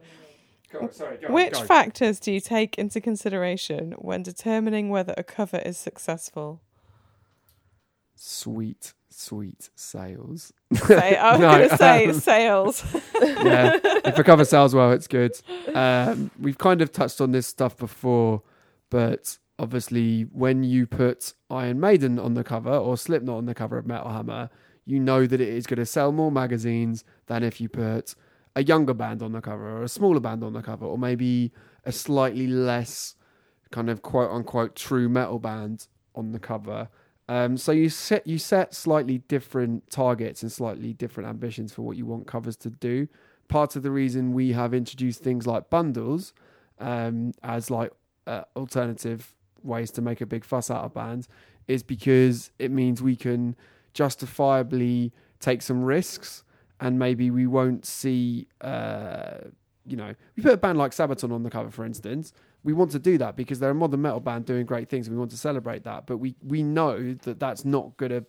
[0.72, 1.64] Go, sorry, go, Which go.
[1.64, 6.62] factors do you take into consideration when determining whether a cover is successful?
[8.16, 10.51] Sweet, sweet sales.
[10.74, 12.84] Say, I was No, going to say um, sales.
[13.22, 15.32] yeah, if a cover sells well, it's good.
[15.74, 18.41] Um, we've kind of touched on this stuff before,
[18.89, 23.78] but obviously, when you put Iron Maiden on the cover or Slipknot on the cover
[23.78, 24.49] of Metal Hammer,
[24.86, 28.13] you know that it is going to sell more magazines than if you put
[28.55, 31.51] a younger band on the cover or a smaller band on the cover, or maybe
[31.86, 33.16] a slightly less
[33.72, 36.89] kind of quote unquote true metal band on the cover.
[37.28, 41.97] Um, so you set you set slightly different targets and slightly different ambitions for what
[41.97, 43.07] you want covers to do.
[43.47, 46.34] Part of the reason we have introduced things like bundles
[46.80, 47.91] um, as like
[48.28, 51.28] uh, alternative ways to make a big fuss out of bands
[51.67, 53.55] is because it means we can
[53.93, 56.43] justifiably take some risks
[56.80, 59.38] and maybe we won't see uh,
[59.86, 62.34] you know we put a band like Sabaton on the cover for instance
[62.66, 65.16] we want to do that because they're a modern metal band doing great things and
[65.16, 66.07] we want to celebrate that.
[66.07, 68.26] But we we know that that's not going to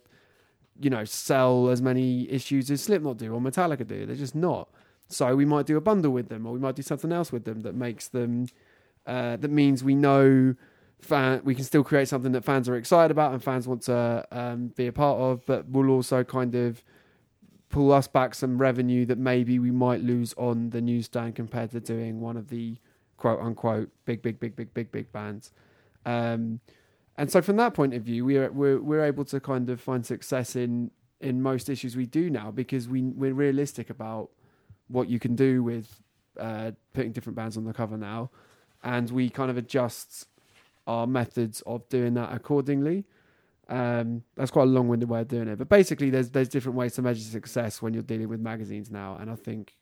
[0.79, 4.05] you know sell as many issues as Slipknot do or Metallica do.
[4.05, 4.69] They're just not.
[5.09, 7.45] So we might do a bundle with them or we might do something else with
[7.45, 8.47] them that makes them
[9.07, 10.53] uh, that means we know
[10.99, 14.25] fan we can still create something that fans are excited about and fans want to
[14.31, 16.83] um, be a part of but will also kind of
[17.69, 21.79] pull us back some revenue that maybe we might lose on the newsstand compared to
[21.79, 22.77] doing one of the
[23.17, 25.51] quote unquote big big big big big big bands.
[26.05, 26.61] Um,
[27.17, 30.05] and so from that point of view we're, we're we're able to kind of find
[30.05, 34.29] success in in most issues we do now because we we're realistic about
[34.87, 36.01] what you can do with
[36.39, 38.29] uh, putting different bands on the cover now.
[38.83, 40.27] And we kind of adjust
[40.85, 43.05] our methods of doing that accordingly.
[43.69, 46.93] Um, that's quite a long-winded way of doing it, but basically, there's there's different ways
[46.93, 49.75] to measure success when you're dealing with magazines now, and I think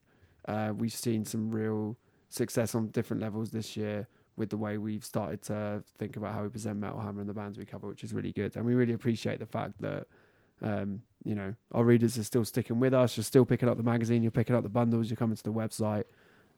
[0.48, 1.96] uh, we've seen some real
[2.36, 4.08] success on different levels this year
[4.38, 7.34] with the way we've started to think about how we present Metal Hammer and the
[7.34, 10.08] bands we cover, which is really good, and we really appreciate the fact that
[10.62, 13.18] um, you know our readers are still sticking with us.
[13.18, 15.54] You're still picking up the magazine, you're picking up the bundles, you're coming to the
[15.54, 16.06] website.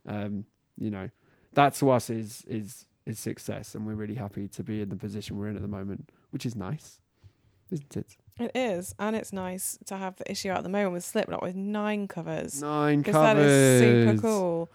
[0.08, 0.46] Um,
[0.78, 1.10] you know,
[1.54, 4.96] that to us is is is success, and we're really happy to be in the
[4.96, 7.02] position we're in at the moment, which is nice
[7.72, 8.18] isn't it?
[8.40, 11.56] It is, and it's nice to have the issue at the moment with Slipknot with
[11.56, 12.62] nine covers.
[12.62, 13.36] Nine Because covers.
[13.36, 14.70] that is super cool.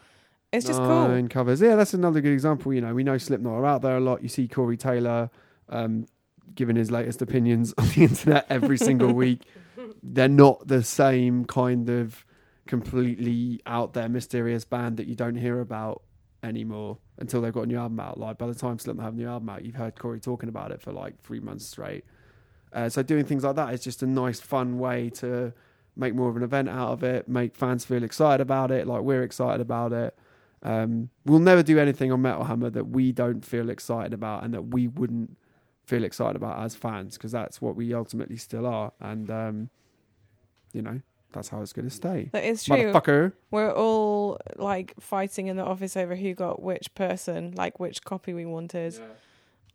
[0.52, 1.28] It's just cool.
[1.28, 1.62] Covers.
[1.62, 2.74] Yeah, that's another good example.
[2.74, 4.22] You know, we know Slipknot are out there a lot.
[4.22, 5.30] You see Corey Taylor
[5.70, 6.06] um,
[6.54, 9.44] giving his latest opinions on the internet every single week.
[10.02, 12.26] They're not the same kind of
[12.66, 16.02] completely out there mysterious band that you don't hear about
[16.42, 18.18] anymore until they've got a new album out.
[18.18, 20.70] Like by the time Slipknot have a new album out, you've heard Corey talking about
[20.70, 22.04] it for like three months straight.
[22.72, 25.52] Uh, so doing things like that is just a nice, fun way to
[25.96, 29.02] make more of an event out of it, make fans feel excited about it, like
[29.02, 30.16] we're excited about it.
[30.62, 34.54] Um, we'll never do anything on Metal Hammer that we don't feel excited about and
[34.54, 35.36] that we wouldn't
[35.84, 38.92] feel excited about as fans because that's what we ultimately still are.
[39.00, 39.70] And um,
[40.72, 41.00] you know,
[41.32, 42.30] that's how it's going to stay.
[42.32, 42.76] That is true.
[42.76, 43.32] Motherfucker.
[43.50, 48.32] We're all like fighting in the office over who got which person, like which copy
[48.32, 48.98] we wanted.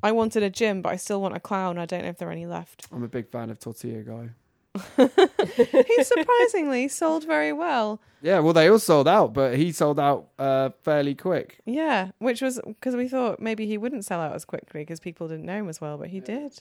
[0.03, 1.77] I wanted a gym, but I still want a clown.
[1.77, 2.88] I don't know if there are any left.
[2.91, 4.29] I'm a big fan of Tortilla Guy.
[4.97, 7.99] he surprisingly sold very well.
[8.21, 11.59] Yeah, well, they all sold out, but he sold out uh, fairly quick.
[11.65, 15.28] Yeah, which was because we thought maybe he wouldn't sell out as quickly because people
[15.28, 16.53] didn't know him as well, but he did.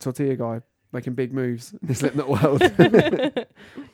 [0.00, 0.60] Tortilla Guy
[0.92, 2.60] making big moves in the Slipknot world.
[2.76, 3.46] Good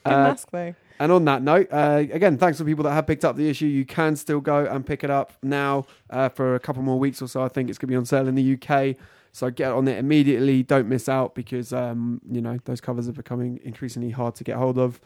[0.04, 0.74] Uh, mask though.
[0.98, 3.66] And on that note, uh, again, thanks for people that have picked up the issue.
[3.66, 7.20] You can still go and pick it up now uh, for a couple more weeks
[7.20, 7.42] or so.
[7.42, 8.96] I think it's going to be on sale in the UK.
[9.32, 10.62] So get on it immediately.
[10.62, 14.56] Don't miss out because, um, you know, those covers are becoming increasingly hard to get
[14.56, 15.00] hold of.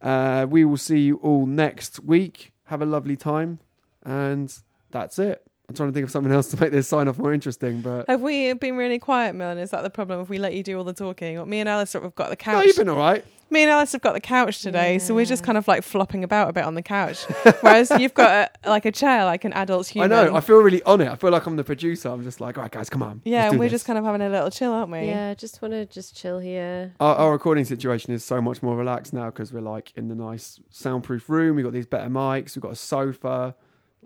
[0.00, 2.52] Uh, we will see you all next week.
[2.64, 3.58] Have a lovely time.
[4.02, 4.52] And
[4.90, 5.42] that's it.
[5.68, 8.08] I'm trying to think of something else to make this sign off more interesting, but.
[8.08, 9.58] Have we been really quiet, Millen?
[9.58, 11.38] Is that the problem if we let you do all the talking?
[11.38, 12.54] Or me and Alice have got the couch.
[12.54, 13.24] No, you've been all right.
[13.52, 16.22] Me and Alice have got the couch today, so we're just kind of like flopping
[16.22, 17.24] about a bit on the couch.
[17.62, 20.12] Whereas you've got a, like a chair, like an adult human.
[20.12, 20.36] I know.
[20.36, 21.08] I feel really on it.
[21.08, 22.10] I feel like I'm the producer.
[22.10, 23.22] I'm just like, all right, guys, come on.
[23.24, 25.00] yeah, and we're this." just kind of having a little chill, aren't we?
[25.00, 26.94] Yeah, just want to just chill here.
[27.00, 30.14] Our, our recording situation is so much more relaxed now because we're like in the
[30.14, 31.56] nice soundproof room.
[31.56, 32.54] We've got these better mics.
[32.54, 33.56] We've got a sofa.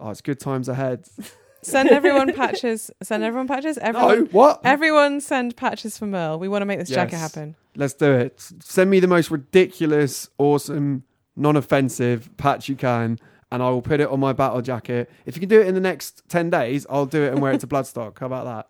[0.00, 1.06] Oh, it's good times ahead.
[1.64, 2.90] Send everyone patches.
[3.02, 3.78] Send everyone patches.
[3.78, 4.60] Everyone, no, what?
[4.64, 6.38] everyone send patches for Merl.
[6.38, 7.56] We want to make this jacket happen.
[7.76, 8.40] Let's do it.
[8.60, 11.04] Send me the most ridiculous, awesome,
[11.36, 13.18] non-offensive patch you can,
[13.50, 15.10] and I will put it on my battle jacket.
[15.26, 17.52] If you can do it in the next ten days, I'll do it and wear
[17.52, 18.18] it to Bloodstock.
[18.18, 18.68] How about that?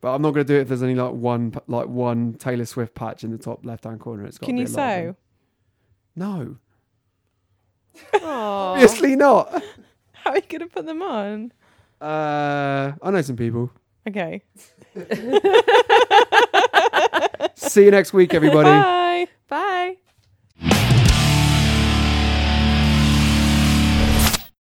[0.00, 2.64] But I'm not going to do it if there's only like one, like one Taylor
[2.64, 4.24] Swift patch in the top left-hand corner.
[4.24, 4.46] It's got.
[4.46, 5.14] Can be you sew?
[6.16, 6.56] No,
[8.22, 9.62] obviously not.
[10.12, 11.52] How are you going to put them on?
[12.00, 13.70] Uh, I know some people.
[14.08, 14.42] Okay.
[17.54, 18.70] See you next week, everybody.
[18.70, 19.28] Bye.
[19.48, 19.96] Bye.